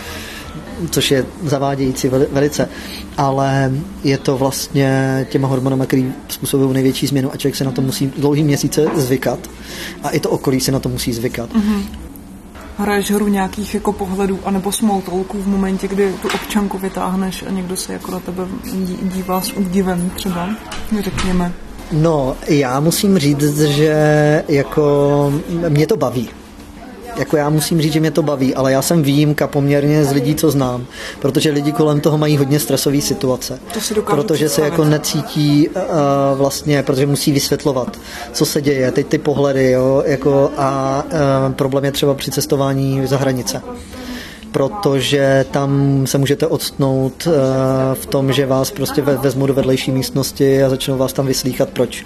což 0.91 1.11
je 1.11 1.27
zavádějící 1.43 2.09
velice, 2.09 2.69
ale 3.17 3.73
je 4.05 4.19
to 4.19 4.37
vlastně 4.37 5.27
těma 5.31 5.49
hormonama, 5.49 5.87
který 5.87 6.13
způsobují 6.29 6.75
největší 6.75 7.07
změnu 7.07 7.33
a 7.33 7.37
člověk 7.37 7.57
se 7.57 7.65
na 7.65 7.73
to 7.73 7.83
musí 7.83 8.13
dlouhý 8.17 8.45
měsíce 8.45 8.87
zvykat 8.95 9.39
a 10.03 10.11
i 10.11 10.21
to 10.21 10.31
okolí 10.31 10.61
se 10.61 10.73
na 10.73 10.81
to 10.81 10.89
musí 10.89 11.13
zvykat. 11.13 11.51
Mm-hmm. 11.53 11.83
Hraješ 12.79 13.11
hru 13.11 13.29
nějakých 13.29 13.75
jako 13.75 13.93
pohledů 13.93 14.39
anebo 14.45 14.73
small 14.73 15.01
talků 15.01 15.43
v 15.43 15.47
momentě, 15.47 15.89
kdy 15.89 16.15
tu 16.23 16.29
občanku 16.29 16.79
vytáhneš 16.79 17.45
a 17.49 17.51
někdo 17.51 17.77
se 17.77 17.93
jako 17.93 18.11
na 18.11 18.21
tebe 18.21 18.47
dívá 19.03 19.41
s 19.41 19.53
údivem 19.53 20.11
třeba, 20.15 20.49
řekněme. 21.01 21.53
No, 21.93 22.37
já 22.49 22.81
musím 22.81 23.19
říct, 23.19 23.61
že 23.61 24.45
jako 24.49 25.33
mě 25.69 25.87
to 25.87 25.97
baví 25.97 26.29
jako 27.19 27.37
já 27.37 27.51
musím 27.51 27.81
říct, 27.83 27.93
že 27.93 28.01
mě 28.01 28.11
to 28.11 28.23
baví, 28.23 28.55
ale 28.55 28.73
já 28.73 28.83
jsem 28.83 29.03
výjimka 29.03 29.47
poměrně 29.47 30.05
z 30.05 30.13
lidí, 30.13 30.35
co 30.35 30.51
znám, 30.51 30.87
protože 31.21 31.51
lidi 31.51 31.73
kolem 31.73 32.01
toho 32.01 32.19
mají 32.19 32.37
hodně 32.37 32.61
stresové 32.61 33.01
situace. 33.01 33.59
To 33.95 34.03
protože 34.03 34.49
se 34.49 34.63
jako 34.63 34.85
necítí 34.85 35.69
uh, 35.69 35.83
vlastně, 36.35 36.83
protože 36.83 37.07
musí 37.07 37.33
vysvětlovat, 37.33 37.99
co 38.33 38.47
se 38.47 38.63
děje, 38.63 38.93
teď 38.93 39.07
ty 39.07 39.19
pohledy, 39.19 39.71
jo, 39.71 40.03
jako 40.07 40.51
a 40.57 41.03
uh, 41.05 41.55
problém 41.55 41.85
je 41.85 41.93
třeba 41.93 42.15
při 42.15 42.31
cestování 42.31 43.07
za 43.07 43.17
hranice. 43.17 43.63
Protože 44.53 45.45
tam 45.51 46.03
se 46.07 46.19
můžete 46.19 46.47
odstnout 46.47 47.29
v 47.95 48.07
tom, 48.07 48.33
že 48.33 48.47
vás 48.47 48.71
prostě 48.71 49.03
vezmu 49.03 49.47
do 49.47 49.55
vedlejší 49.55 49.93
místnosti 49.93 50.63
a 50.63 50.69
začnou 50.69 50.97
vás 50.97 51.13
tam 51.13 51.27
vyslíchat, 51.27 51.69
proč 51.69 52.05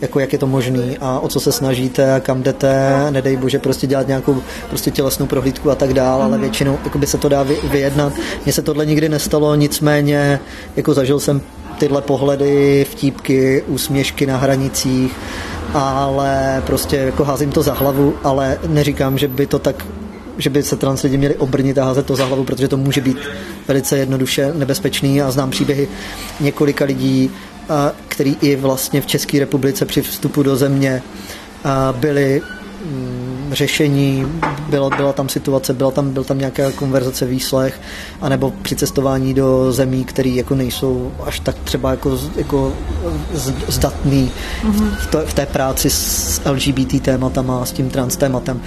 jako 0.00 0.20
jak 0.20 0.32
je 0.32 0.38
to 0.38 0.46
možný 0.46 0.96
a 1.00 1.20
o 1.20 1.28
co 1.28 1.40
se 1.40 1.52
snažíte 1.52 2.14
a 2.14 2.20
kam 2.20 2.42
jdete, 2.42 2.96
nedej 3.10 3.36
bože 3.36 3.58
prostě 3.58 3.86
dělat 3.86 4.08
nějakou 4.08 4.42
prostě 4.68 4.90
tělesnou 4.90 5.26
prohlídku 5.26 5.70
a 5.70 5.74
tak 5.74 5.94
dál, 5.94 6.22
ale 6.22 6.32
mhm. 6.32 6.40
většinou 6.40 6.78
jako 6.84 6.98
by 6.98 7.06
se 7.06 7.18
to 7.18 7.28
dá 7.28 7.46
vyjednat. 7.70 8.12
Mně 8.44 8.52
se 8.52 8.62
tohle 8.62 8.86
nikdy 8.86 9.08
nestalo, 9.08 9.54
nicméně 9.54 10.40
jako 10.76 10.94
zažil 10.94 11.20
jsem 11.20 11.40
tyhle 11.78 12.02
pohledy, 12.02 12.86
vtípky, 12.90 13.62
úsměšky 13.66 14.26
na 14.26 14.36
hranicích, 14.36 15.12
ale 15.74 16.62
prostě 16.66 16.96
jako 16.96 17.24
házím 17.24 17.52
to 17.52 17.62
za 17.62 17.74
hlavu, 17.74 18.14
ale 18.24 18.58
neříkám, 18.66 19.18
že 19.18 19.28
by 19.28 19.46
to 19.46 19.58
tak 19.58 19.86
že 20.38 20.50
by 20.50 20.62
se 20.62 20.76
trans 20.76 21.02
lidi 21.02 21.16
měli 21.16 21.36
obrnit 21.36 21.78
a 21.78 21.84
házet 21.84 22.06
to 22.06 22.16
za 22.16 22.24
hlavu, 22.24 22.44
protože 22.44 22.68
to 22.68 22.76
může 22.76 23.00
být 23.00 23.18
velice 23.68 23.98
jednoduše 23.98 24.52
nebezpečný 24.54 25.22
a 25.22 25.30
znám 25.30 25.50
příběhy 25.50 25.88
několika 26.40 26.84
lidí, 26.84 27.30
který 28.08 28.36
i 28.40 28.56
vlastně 28.56 29.00
v 29.00 29.06
České 29.06 29.38
republice 29.38 29.84
při 29.84 30.02
vstupu 30.02 30.42
do 30.42 30.56
země 30.56 31.02
byly 31.92 32.42
mm, 32.84 33.50
řešení, 33.52 34.26
byla, 34.68 34.90
byla 34.96 35.12
tam 35.12 35.28
situace, 35.28 35.72
byla 35.72 35.90
tam, 35.90 36.10
byl 36.10 36.24
tam 36.24 36.38
nějaká 36.38 36.72
konverzace, 36.72 37.26
výslech, 37.26 37.80
anebo 38.20 38.52
při 38.62 38.76
cestování 38.76 39.34
do 39.34 39.72
zemí, 39.72 40.04
které 40.04 40.30
jako 40.30 40.54
nejsou 40.54 41.12
až 41.24 41.40
tak 41.40 41.56
třeba 41.64 41.90
jako, 41.90 42.18
jako 42.36 42.72
zdatný 43.68 44.30
v, 45.00 45.06
to, 45.06 45.18
v 45.26 45.34
té 45.34 45.46
práci 45.46 45.90
s 45.90 46.40
LGBT 46.50 47.02
tématama 47.02 47.62
a 47.62 47.64
s 47.64 47.72
tím 47.72 47.90
trans 47.90 48.16
tématem. 48.16 48.60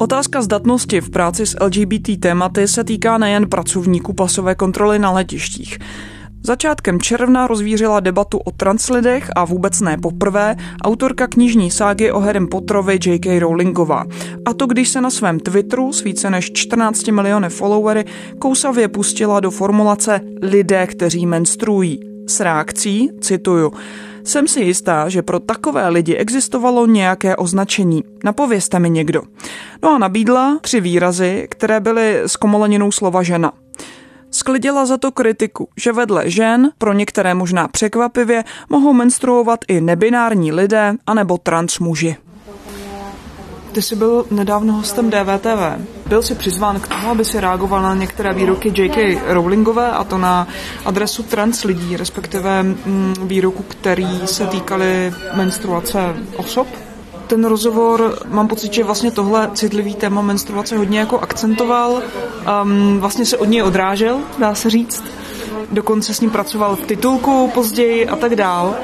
Otázka 0.00 0.42
zdatnosti 0.42 1.00
v 1.00 1.10
práci 1.10 1.46
s 1.46 1.56
LGBT 1.60 2.20
tématy 2.20 2.68
se 2.68 2.84
týká 2.84 3.18
nejen 3.18 3.48
pracovníků 3.48 4.12
pasové 4.12 4.54
kontroly 4.54 4.98
na 4.98 5.10
letištích. 5.10 5.78
Začátkem 6.42 7.00
června 7.00 7.46
rozvířila 7.46 8.00
debatu 8.00 8.38
o 8.38 8.50
translidech 8.50 9.30
a 9.36 9.44
vůbec 9.44 9.80
ne 9.80 9.96
poprvé 9.98 10.56
autorka 10.82 11.26
knižní 11.26 11.70
ságy 11.70 12.12
o 12.12 12.20
Harrym 12.20 12.48
Potterovi 12.48 12.98
J.K. 13.06 13.38
Rowlingová. 13.38 14.04
A 14.44 14.54
to 14.54 14.66
když 14.66 14.88
se 14.88 15.00
na 15.00 15.10
svém 15.10 15.40
Twitteru 15.40 15.92
s 15.92 16.04
více 16.04 16.30
než 16.30 16.52
14 16.52 17.08
miliony 17.08 17.48
followery 17.48 18.04
kousavě 18.38 18.88
pustila 18.88 19.40
do 19.40 19.50
formulace 19.50 20.20
lidé, 20.42 20.86
kteří 20.86 21.26
menstruují. 21.26 22.00
S 22.28 22.40
reakcí, 22.40 23.10
cituju, 23.20 23.72
jsem 24.28 24.48
si 24.48 24.60
jistá, 24.60 25.08
že 25.08 25.22
pro 25.22 25.40
takové 25.40 25.88
lidi 25.88 26.14
existovalo 26.14 26.86
nějaké 26.86 27.36
označení. 27.36 28.04
Napovězte 28.24 28.78
mi 28.78 28.90
někdo. 28.90 29.22
No 29.82 29.94
a 29.94 29.98
nabídla 29.98 30.58
tři 30.60 30.80
výrazy, 30.80 31.48
které 31.50 31.80
byly 31.80 32.20
s 32.26 32.36
komoleninou 32.36 32.92
slova 32.92 33.22
žena. 33.22 33.52
Sklidila 34.30 34.86
za 34.86 34.98
to 34.98 35.12
kritiku, 35.12 35.68
že 35.76 35.92
vedle 35.92 36.30
žen, 36.30 36.70
pro 36.78 36.92
některé 36.92 37.34
možná 37.34 37.68
překvapivě, 37.68 38.44
mohou 38.68 38.92
menstruovat 38.92 39.60
i 39.68 39.80
nebinární 39.80 40.52
lidé 40.52 40.94
anebo 41.06 41.38
trans 41.38 41.78
muži. 41.78 42.16
Ty 43.72 43.82
jsi 43.82 43.96
byl 43.96 44.26
nedávno 44.30 44.72
hostem 44.72 45.10
DVTV. 45.10 45.86
Byl 46.06 46.22
jsi 46.22 46.34
přizván 46.34 46.80
k 46.80 46.88
tomu, 46.88 47.10
aby 47.10 47.24
si 47.24 47.40
reagoval 47.40 47.82
na 47.82 47.94
některé 47.94 48.34
výroky 48.34 48.72
J.K. 48.76 49.22
Rowlingové, 49.26 49.90
a 49.90 50.04
to 50.04 50.18
na 50.18 50.48
adresu 50.84 51.22
trans 51.22 51.64
lidí, 51.64 51.96
respektive 51.96 52.62
mm, 52.62 53.14
výroku, 53.22 53.62
který 53.62 54.20
se 54.24 54.46
týkaly 54.46 55.14
menstruace 55.34 56.16
osob. 56.36 56.66
Ten 57.26 57.44
rozhovor, 57.44 58.18
mám 58.28 58.48
pocit, 58.48 58.72
že 58.72 58.84
vlastně 58.84 59.10
tohle 59.10 59.50
citlivý 59.54 59.94
téma 59.94 60.22
menstruace 60.22 60.76
hodně 60.76 60.98
jako 60.98 61.18
akcentoval, 61.18 62.02
um, 62.62 63.00
vlastně 63.00 63.26
se 63.26 63.36
od 63.36 63.44
něj 63.44 63.62
odrážel, 63.62 64.20
dá 64.38 64.54
se 64.54 64.70
říct. 64.70 65.04
Dokonce 65.72 66.14
s 66.14 66.20
ním 66.20 66.30
pracoval 66.30 66.76
v 66.76 66.86
titulku 66.86 67.50
později 67.54 68.08
a 68.08 68.16
tak 68.16 68.36
dál. 68.36 68.74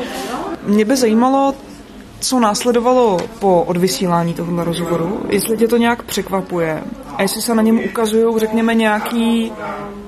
Mě 0.67 0.85
by 0.85 0.97
zajímalo, 0.97 1.55
co 2.21 2.41
následovalo 2.41 3.19
po 3.39 3.63
odvysílání 3.63 4.35
tohoto 4.35 4.65
rozhovoru, 4.65 5.21
jestli 5.29 5.57
tě 5.57 5.69
to 5.69 5.77
nějak 5.77 6.03
překvapuje? 6.03 6.83
A 7.17 7.23
jestli 7.23 7.43
se 7.43 7.55
na 7.55 7.63
něm 7.63 7.81
ukazují, 7.91 8.39
řekněme, 8.39 8.75
nějaký 8.75 9.53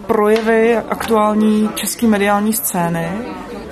projevy 0.06 0.76
aktuální 0.76 1.70
české 1.74 2.06
mediální 2.06 2.52
scény, 2.52 3.08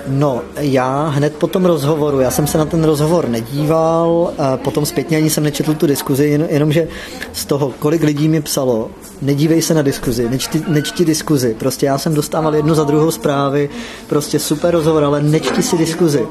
No, 0.07 0.41
já 0.57 1.07
hned 1.07 1.35
po 1.35 1.47
tom 1.47 1.65
rozhovoru, 1.65 2.19
já 2.19 2.31
jsem 2.31 2.47
se 2.47 2.57
na 2.57 2.65
ten 2.65 2.83
rozhovor 2.83 3.29
nedíval, 3.29 4.33
potom 4.55 4.85
zpětně 4.85 5.17
ani 5.17 5.29
jsem 5.29 5.43
nečetl 5.43 5.73
tu 5.73 5.87
diskuzi, 5.87 6.39
jenomže 6.49 6.87
z 7.33 7.45
toho, 7.45 7.73
kolik 7.79 8.03
lidí 8.03 8.27
mi 8.29 8.41
psalo, 8.41 8.89
nedívej 9.21 9.61
se 9.61 9.73
na 9.73 9.81
diskuzi, 9.81 10.29
nečti, 10.29 10.63
nečti 10.67 11.05
diskuzi, 11.05 11.55
prostě 11.59 11.85
já 11.85 11.97
jsem 11.97 12.13
dostával 12.13 12.55
jednu 12.55 12.75
za 12.75 12.83
druhou 12.83 13.11
zprávy, 13.11 13.69
prostě 14.07 14.39
super 14.39 14.71
rozhovor, 14.73 15.03
ale 15.03 15.21
nečti 15.21 15.63
si 15.63 15.77
diskuzi. 15.77 16.27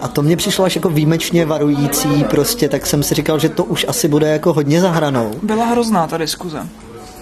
A 0.00 0.08
to 0.08 0.22
mě 0.22 0.36
přišlo 0.36 0.64
až 0.64 0.76
jako 0.76 0.88
výjimečně 0.88 1.46
varující, 1.46 2.24
prostě 2.30 2.68
tak 2.68 2.86
jsem 2.86 3.02
si 3.02 3.14
říkal, 3.14 3.38
že 3.38 3.48
to 3.48 3.64
už 3.64 3.86
asi 3.88 4.08
bude 4.08 4.28
jako 4.28 4.52
hodně 4.52 4.80
zahranou. 4.80 5.30
Byla 5.42 5.64
hrozná 5.64 6.06
ta 6.06 6.16
diskuze. 6.18 6.58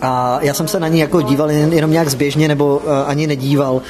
A 0.02 0.38
já 0.42 0.54
jsem 0.54 0.68
se 0.68 0.80
na 0.80 0.88
ní 0.88 0.98
jako 0.98 1.22
díval 1.22 1.50
jen, 1.50 1.72
jenom 1.72 1.90
nějak 1.90 2.08
zběžně 2.08 2.48
nebo 2.48 2.76
uh, 2.76 2.92
ani 3.06 3.26
nedíval. 3.26 3.74
Uh, 3.74 3.82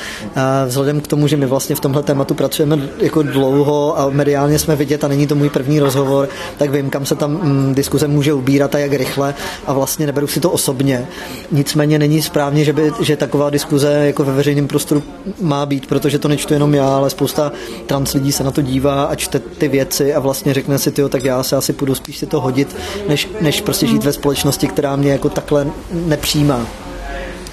vzhledem 0.67 1.01
k 1.01 1.07
tomu, 1.07 1.27
že 1.27 1.37
my 1.37 1.47
vlastně 1.47 1.77
v 1.77 1.81
tomhle 1.81 2.03
tématu 2.03 2.35
pracujeme 2.35 2.79
jako 2.99 3.23
dlouho 3.23 3.99
a 3.99 4.11
mediálně 4.11 4.59
jsme 4.59 4.77
vidět 4.77 5.05
a 5.05 5.09
není 5.09 5.27
to 5.27 5.35
můj 5.35 5.51
první 5.51 5.81
rozhovor, 5.81 6.29
tak 6.59 6.71
vím, 6.71 6.91
kam 6.91 7.07
se 7.07 7.15
tam 7.15 7.31
mm, 7.31 7.75
diskuze 7.75 8.09
může 8.09 8.33
ubírat 8.33 8.75
a 8.75 8.79
jak 8.79 8.93
rychle 8.93 9.35
a 9.67 9.73
vlastně 9.73 10.07
neberu 10.07 10.27
si 10.27 10.41
to 10.41 10.51
osobně. 10.51 11.07
Nicméně 11.53 11.99
není 11.99 12.23
správně, 12.23 12.65
že, 12.65 12.73
by, 12.73 12.93
že 13.01 13.17
taková 13.17 13.51
diskuze 13.51 13.93
jako 13.93 14.25
ve 14.25 14.33
veřejném 14.33 14.69
prostoru 14.69 15.03
má 15.41 15.67
být, 15.67 15.87
protože 15.87 16.19
to 16.19 16.29
nečtu 16.29 16.55
jenom 16.55 16.75
já, 16.75 16.97
ale 16.97 17.11
spousta 17.11 17.53
trans 17.87 18.13
lidí 18.13 18.33
se 18.33 18.45
na 18.45 18.51
to 18.51 18.63
dívá 18.63 19.05
a 19.05 19.15
čte 19.15 19.39
ty 19.39 19.69
věci 19.69 20.15
a 20.15 20.21
vlastně 20.21 20.55
řekne 20.55 20.79
si, 20.79 20.91
tyjo, 20.91 21.09
tak 21.09 21.25
já 21.25 21.43
se 21.43 21.57
asi 21.57 21.73
půjdu 21.73 21.95
spíš 21.95 22.19
si 22.19 22.27
to 22.27 22.41
hodit, 22.41 22.77
než, 23.09 23.29
než 23.41 23.61
prostě 23.61 23.87
žít 23.87 24.05
ve 24.05 24.13
společnosti, 24.13 24.67
která 24.67 24.97
mě 24.97 25.13
jako 25.13 25.29
takhle 25.29 25.67
nepřijímá. 26.07 26.67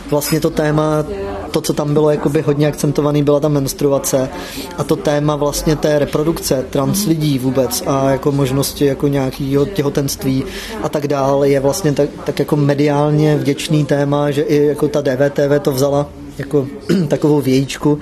Vlastně 0.09 0.39
to 0.39 0.49
téma, 0.49 1.05
to, 1.51 1.61
co 1.61 1.73
tam 1.73 1.93
bylo 1.93 2.09
jakoby 2.09 2.41
hodně 2.41 2.67
akcentovaný, 2.67 3.23
byla 3.23 3.39
ta 3.39 3.47
menstruace 3.47 4.29
a 4.77 4.83
to 4.83 4.95
téma 4.95 5.35
vlastně 5.35 5.75
té 5.75 5.99
reprodukce 5.99 6.65
trans 6.69 7.05
lidí 7.05 7.39
vůbec 7.39 7.83
a 7.87 8.09
jako 8.09 8.31
možnosti 8.31 8.85
jako 8.85 9.07
nějakého 9.07 9.65
těhotenství 9.65 10.43
a 10.83 10.89
tak 10.89 11.07
dále 11.07 11.49
je 11.49 11.59
vlastně 11.59 11.93
tak, 11.93 12.09
tak 12.23 12.39
jako 12.39 12.55
mediálně 12.55 13.35
vděčný 13.35 13.85
téma, 13.85 14.31
že 14.31 14.41
i 14.41 14.65
jako 14.65 14.87
ta 14.87 15.01
DVTV 15.01 15.61
to 15.61 15.71
vzala 15.71 16.09
jako 16.39 16.67
takovou 17.07 17.41
vějíčku 17.41 17.99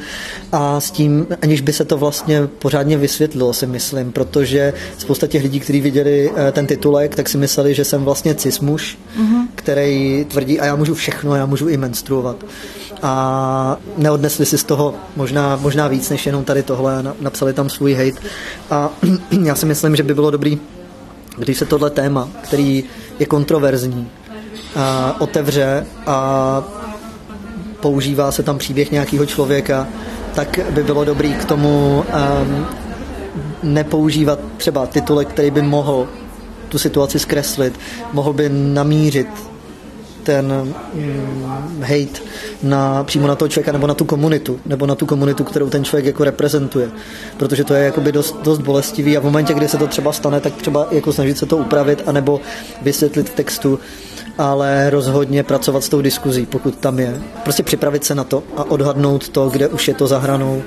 a 0.51 0.79
s 0.79 0.91
tím, 0.91 1.27
aniž 1.41 1.61
by 1.61 1.73
se 1.73 1.85
to 1.85 1.97
vlastně 1.97 2.47
pořádně 2.47 2.97
vysvětlilo, 2.97 3.53
si 3.53 3.67
myslím, 3.67 4.11
protože 4.11 4.73
spousta 4.97 5.27
těch 5.27 5.43
lidí, 5.43 5.59
kteří 5.59 5.81
viděli 5.81 6.31
eh, 6.35 6.51
ten 6.51 6.67
titulek, 6.67 7.15
tak 7.15 7.29
si 7.29 7.37
mysleli, 7.37 7.73
že 7.73 7.83
jsem 7.83 8.03
vlastně 8.03 8.35
cis 8.35 8.59
muž, 8.59 8.97
mm-hmm. 9.19 9.47
který 9.55 10.25
tvrdí, 10.25 10.59
a 10.59 10.65
já 10.65 10.75
můžu 10.75 10.93
všechno, 10.93 11.35
já 11.35 11.45
můžu 11.45 11.67
i 11.67 11.77
menstruovat. 11.77 12.45
A 13.01 13.77
neodnesli 13.97 14.45
si 14.45 14.57
z 14.57 14.63
toho 14.63 14.93
možná, 15.15 15.55
možná 15.61 15.87
víc, 15.87 16.09
než 16.09 16.25
jenom 16.25 16.43
tady 16.43 16.63
tohle 16.63 16.97
a 16.97 17.15
napsali 17.21 17.53
tam 17.53 17.69
svůj 17.69 17.93
hate. 17.93 18.27
A 18.69 18.89
já 19.43 19.55
si 19.55 19.65
myslím, 19.65 19.95
že 19.95 20.03
by 20.03 20.13
bylo 20.13 20.31
dobrý, 20.31 20.59
když 21.37 21.57
se 21.57 21.65
tohle 21.65 21.89
téma, 21.89 22.29
který 22.41 22.83
je 23.19 23.25
kontroverzní, 23.25 24.09
otevře 25.19 25.85
a 26.05 26.63
používá 27.79 28.31
se 28.31 28.43
tam 28.43 28.57
příběh 28.57 28.91
nějakého 28.91 29.25
člověka, 29.25 29.87
tak 30.35 30.59
by 30.69 30.83
bylo 30.83 31.05
dobrý 31.05 31.33
k 31.33 31.45
tomu 31.45 32.03
um, 32.03 32.65
nepoužívat 33.63 34.39
třeba 34.57 34.85
titulek, 34.85 35.27
který 35.27 35.51
by 35.51 35.61
mohl 35.61 36.07
tu 36.69 36.77
situaci 36.77 37.19
zkreslit, 37.19 37.79
mohl 38.13 38.33
by 38.33 38.49
namířit 38.49 39.27
ten 40.23 40.73
mm, 40.93 41.81
hate 41.81 42.21
na, 42.63 43.03
přímo 43.03 43.27
na 43.27 43.35
toho 43.35 43.49
člověka 43.49 43.71
nebo 43.71 43.87
na 43.87 43.93
tu 43.93 44.05
komunitu, 44.05 44.59
nebo 44.65 44.85
na 44.85 44.95
tu 44.95 45.05
komunitu, 45.05 45.43
kterou 45.43 45.69
ten 45.69 45.83
člověk 45.83 46.05
jako 46.05 46.23
reprezentuje. 46.23 46.89
Protože 47.37 47.63
to 47.63 47.73
je 47.73 47.85
jakoby 47.85 48.11
dost, 48.11 48.35
dost 48.43 48.59
bolestivý 48.59 49.17
a 49.17 49.19
v 49.19 49.23
momentě, 49.23 49.53
kdy 49.53 49.67
se 49.67 49.77
to 49.77 49.87
třeba 49.87 50.13
stane, 50.13 50.39
tak 50.39 50.53
třeba 50.53 50.87
jako 50.91 51.13
snažit 51.13 51.37
se 51.37 51.45
to 51.45 51.57
upravit 51.57 52.03
anebo 52.05 52.41
vysvětlit 52.81 53.29
v 53.29 53.33
textu, 53.33 53.79
ale 54.37 54.89
rozhodně 54.89 55.43
pracovat 55.43 55.83
s 55.83 55.89
tou 55.89 56.01
diskuzí, 56.01 56.45
pokud 56.45 56.75
tam 56.75 56.99
je. 56.99 57.21
Prostě 57.43 57.63
připravit 57.63 58.05
se 58.05 58.15
na 58.15 58.23
to 58.23 58.43
a 58.57 58.63
odhadnout 58.63 59.29
to, 59.29 59.49
kde 59.49 59.67
už 59.67 59.87
je 59.87 59.93
to 59.93 60.07
za 60.07 60.19
hranou 60.19 60.63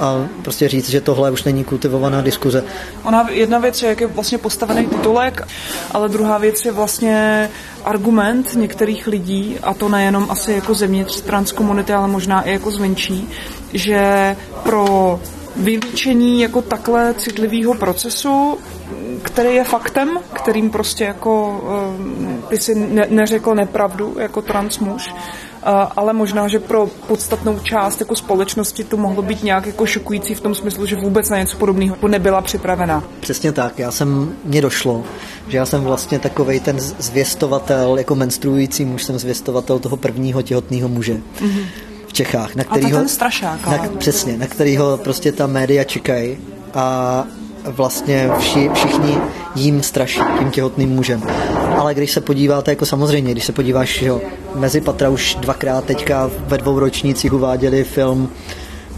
a 0.00 0.26
prostě 0.42 0.68
říct, 0.68 0.90
že 0.90 1.00
tohle 1.00 1.30
už 1.30 1.44
není 1.44 1.64
kultivovaná 1.64 2.20
diskuze. 2.20 2.64
Ona 3.04 3.30
jedna 3.30 3.58
věc 3.58 3.82
je, 3.82 3.88
jak 3.88 4.00
je 4.00 4.06
vlastně 4.06 4.38
postavený 4.38 4.86
titulek, 4.86 5.48
ale 5.90 6.08
druhá 6.08 6.38
věc 6.38 6.64
je 6.64 6.72
vlastně 6.72 7.48
argument 7.84 8.54
některých 8.54 9.06
lidí, 9.06 9.58
a 9.62 9.74
to 9.74 9.88
nejenom 9.88 10.26
asi 10.30 10.52
jako 10.52 10.74
zevnitř 10.74 11.20
transkomunity, 11.20 11.92
ale 11.92 12.08
možná 12.08 12.42
i 12.42 12.52
jako 12.52 12.70
zvenčí, 12.70 13.28
že 13.72 14.36
pro 14.62 15.20
vylíčení 15.56 16.40
jako 16.40 16.62
takhle 16.62 17.14
citlivého 17.14 17.74
procesu, 17.74 18.58
který 19.22 19.54
je 19.54 19.64
faktem, 19.64 20.18
kterým 20.32 20.70
prostě 20.70 21.04
jako 21.04 21.60
eh, 22.44 22.48
ty 22.48 22.58
si 22.58 22.74
ne, 22.74 23.06
neřekl 23.10 23.54
nepravdu 23.54 24.16
jako 24.18 24.42
transmuž, 24.42 25.14
ale 25.96 26.12
možná, 26.12 26.48
že 26.48 26.58
pro 26.58 26.86
podstatnou 26.86 27.58
část 27.58 28.00
jako 28.00 28.16
společnosti 28.16 28.84
to 28.84 28.96
mohlo 28.96 29.22
být 29.22 29.42
nějak 29.42 29.66
jako 29.66 29.86
šokující 29.86 30.34
v 30.34 30.40
tom 30.40 30.54
smyslu, 30.54 30.86
že 30.86 30.96
vůbec 30.96 31.30
na 31.30 31.38
něco 31.38 31.56
podobného 31.56 32.08
nebyla 32.08 32.40
připravena. 32.40 33.04
Přesně 33.20 33.52
tak, 33.52 33.78
já 33.78 33.90
jsem, 33.90 34.36
mně 34.44 34.62
došlo, 34.62 35.04
že 35.48 35.56
já 35.56 35.66
jsem 35.66 35.82
vlastně 35.82 36.18
takovej 36.18 36.60
ten 36.60 36.80
zvěstovatel, 36.80 37.98
jako 37.98 38.14
menstruující 38.14 38.84
muž, 38.84 39.04
jsem 39.04 39.18
zvěstovatel 39.18 39.78
toho 39.78 39.96
prvního 39.96 40.42
těhotného 40.42 40.88
muže. 40.88 41.14
Mm-hmm. 41.14 41.64
V 42.12 42.14
Čechách, 42.14 42.54
na 42.54 42.64
kterýho, 42.64 42.98
a 42.98 43.00
ten 43.00 43.08
strašák, 43.08 43.66
na, 43.66 43.88
přesně, 43.98 44.36
na 44.36 44.46
kterýho 44.46 44.96
prostě 44.96 45.32
ta 45.32 45.46
média 45.46 45.84
čekají 45.84 46.38
a 46.74 47.24
vlastně 47.64 48.30
vši, 48.38 48.70
všichni 48.74 49.18
jím 49.54 49.82
straší, 49.82 50.20
tím 50.38 50.50
těhotným 50.50 50.88
mužem. 50.88 51.22
Ale 51.78 51.94
když 51.94 52.12
se 52.12 52.20
podíváte, 52.20 52.70
jako 52.70 52.86
samozřejmě, 52.86 53.32
když 53.32 53.44
se 53.44 53.52
podíváš, 53.52 54.02
jo, 54.02 54.20
mezi 54.54 54.80
patra 54.80 55.10
už 55.10 55.34
dvakrát 55.40 55.84
teďka 55.84 56.30
ve 56.46 56.58
dvou 56.58 56.78
ročnících 56.78 57.32
uváděli 57.32 57.84
film 57.84 58.28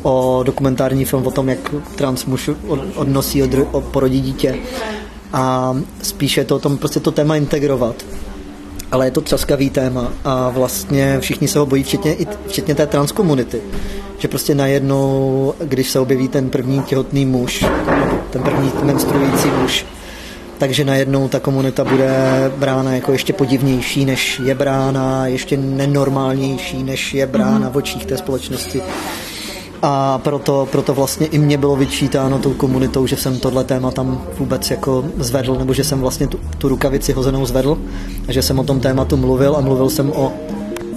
o 0.02 0.42
dokumentární 0.46 1.04
film 1.04 1.26
o 1.26 1.30
tom, 1.30 1.48
jak 1.48 1.74
trans 1.94 2.24
muž 2.24 2.50
odnosí, 2.94 3.42
od, 3.42 3.50
od, 3.72 3.84
porodí 3.84 4.20
dítě. 4.20 4.58
A 5.32 5.76
spíše 6.02 6.40
je 6.40 6.44
to 6.44 6.56
o 6.56 6.58
tom 6.58 6.78
prostě 6.78 7.00
to 7.00 7.10
téma 7.10 7.36
integrovat. 7.36 8.04
Ale 8.90 9.06
je 9.06 9.10
to 9.10 9.20
třaskavý 9.20 9.70
téma 9.70 10.12
a 10.24 10.50
vlastně 10.50 11.20
všichni 11.20 11.48
se 11.48 11.58
ho 11.58 11.66
bojí, 11.66 11.82
včetně, 11.82 12.16
včetně 12.46 12.74
té 12.74 12.86
transkomunity 12.86 13.60
že 14.24 14.28
prostě 14.28 14.54
najednou, 14.54 15.54
když 15.64 15.90
se 15.90 16.00
objeví 16.00 16.28
ten 16.28 16.50
první 16.50 16.82
těhotný 16.82 17.26
muž, 17.26 17.64
ten 18.30 18.42
první 18.42 18.72
menstruující 18.82 19.48
muž, 19.48 19.86
takže 20.58 20.84
najednou 20.84 21.28
ta 21.28 21.40
komunita 21.40 21.84
bude 21.84 22.14
brána 22.56 22.94
jako 22.94 23.12
ještě 23.12 23.32
podivnější, 23.32 24.04
než 24.04 24.40
je 24.44 24.54
brána, 24.54 25.26
ještě 25.26 25.56
nenormálnější, 25.56 26.82
než 26.82 27.14
je 27.14 27.26
brána 27.26 27.68
v 27.68 27.76
očích 27.76 28.06
té 28.06 28.16
společnosti. 28.16 28.82
A 29.86 30.18
proto, 30.18 30.68
proto 30.72 30.94
vlastně 30.94 31.26
i 31.26 31.38
mě 31.38 31.58
bylo 31.58 31.76
vyčítáno 31.76 32.38
tou 32.38 32.52
komunitou, 32.52 33.06
že 33.06 33.16
jsem 33.16 33.38
tohle 33.40 33.64
téma 33.64 33.90
tam 33.90 34.22
vůbec 34.38 34.70
jako 34.70 35.04
zvedl, 35.16 35.54
nebo 35.54 35.74
že 35.74 35.84
jsem 35.84 36.00
vlastně 36.00 36.26
tu, 36.26 36.40
tu 36.58 36.68
rukavici 36.68 37.12
hozenou 37.12 37.46
zvedl 37.46 37.78
a 38.28 38.32
že 38.32 38.42
jsem 38.42 38.58
o 38.58 38.64
tom 38.64 38.80
tématu 38.80 39.16
mluvil 39.16 39.56
a 39.56 39.60
mluvil 39.60 39.90
jsem 39.90 40.12
o 40.12 40.32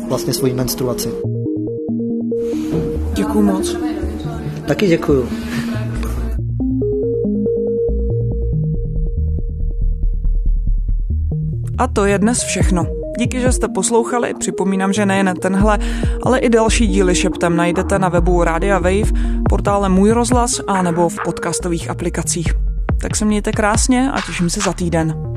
vlastně 0.07 0.33
svojí 0.33 0.53
menstruaci. 0.53 1.09
Děkuju 3.13 3.41
moc. 3.41 3.77
Taky 4.67 4.87
děkuju. 4.87 5.29
A 11.77 11.87
to 11.87 12.05
je 12.05 12.19
dnes 12.19 12.43
všechno. 12.43 12.96
Díky, 13.17 13.41
že 13.41 13.51
jste 13.51 13.67
poslouchali. 13.67 14.33
Připomínám, 14.39 14.93
že 14.93 15.05
nejen 15.05 15.33
tenhle, 15.41 15.79
ale 16.23 16.39
i 16.39 16.49
další 16.49 16.87
díly 16.87 17.15
Šeptem 17.15 17.55
najdete 17.55 17.99
na 17.99 18.09
webu 18.09 18.43
Radia 18.43 18.79
Wave, 18.79 19.11
portále 19.49 19.89
Můj 19.89 20.11
rozhlas 20.11 20.61
a 20.67 20.81
nebo 20.81 21.09
v 21.09 21.17
podcastových 21.25 21.89
aplikacích. 21.89 22.53
Tak 23.01 23.15
se 23.15 23.25
mějte 23.25 23.51
krásně 23.51 24.11
a 24.11 24.21
těším 24.21 24.49
se 24.49 24.59
za 24.59 24.73
týden. 24.73 25.36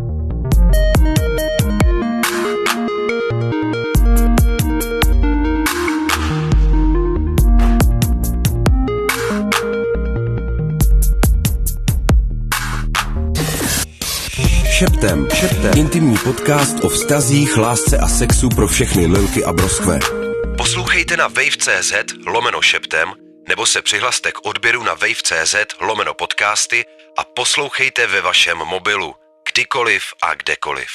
Šeptem. 14.81 15.29
Šeptem. 15.35 15.79
Intimní 15.79 16.19
podcast 16.19 16.85
o 16.85 16.89
vztazích, 16.89 17.57
lásce 17.57 17.99
a 17.99 18.09
sexu 18.09 18.49
pro 18.49 18.69
všechny 18.69 19.07
lilky 19.07 19.45
a 19.45 19.53
broskve. 19.53 19.99
Poslouchejte 20.57 21.17
na 21.17 21.29
wave.cz 21.29 21.93
lomeno 22.27 22.63
šeptem 22.63 23.13
nebo 23.49 23.67
se 23.67 23.83
přihlaste 23.83 24.33
k 24.33 24.47
odběru 24.47 24.83
na 24.83 24.95
wave.cz 24.95 25.55
lomeno 25.81 26.15
podcasty 26.15 26.85
a 27.19 27.25
poslouchejte 27.25 28.07
ve 28.07 28.21
vašem 28.21 28.59
mobilu, 28.59 29.15
kdykoliv 29.53 30.03
a 30.23 30.35
kdekoliv. 30.35 30.89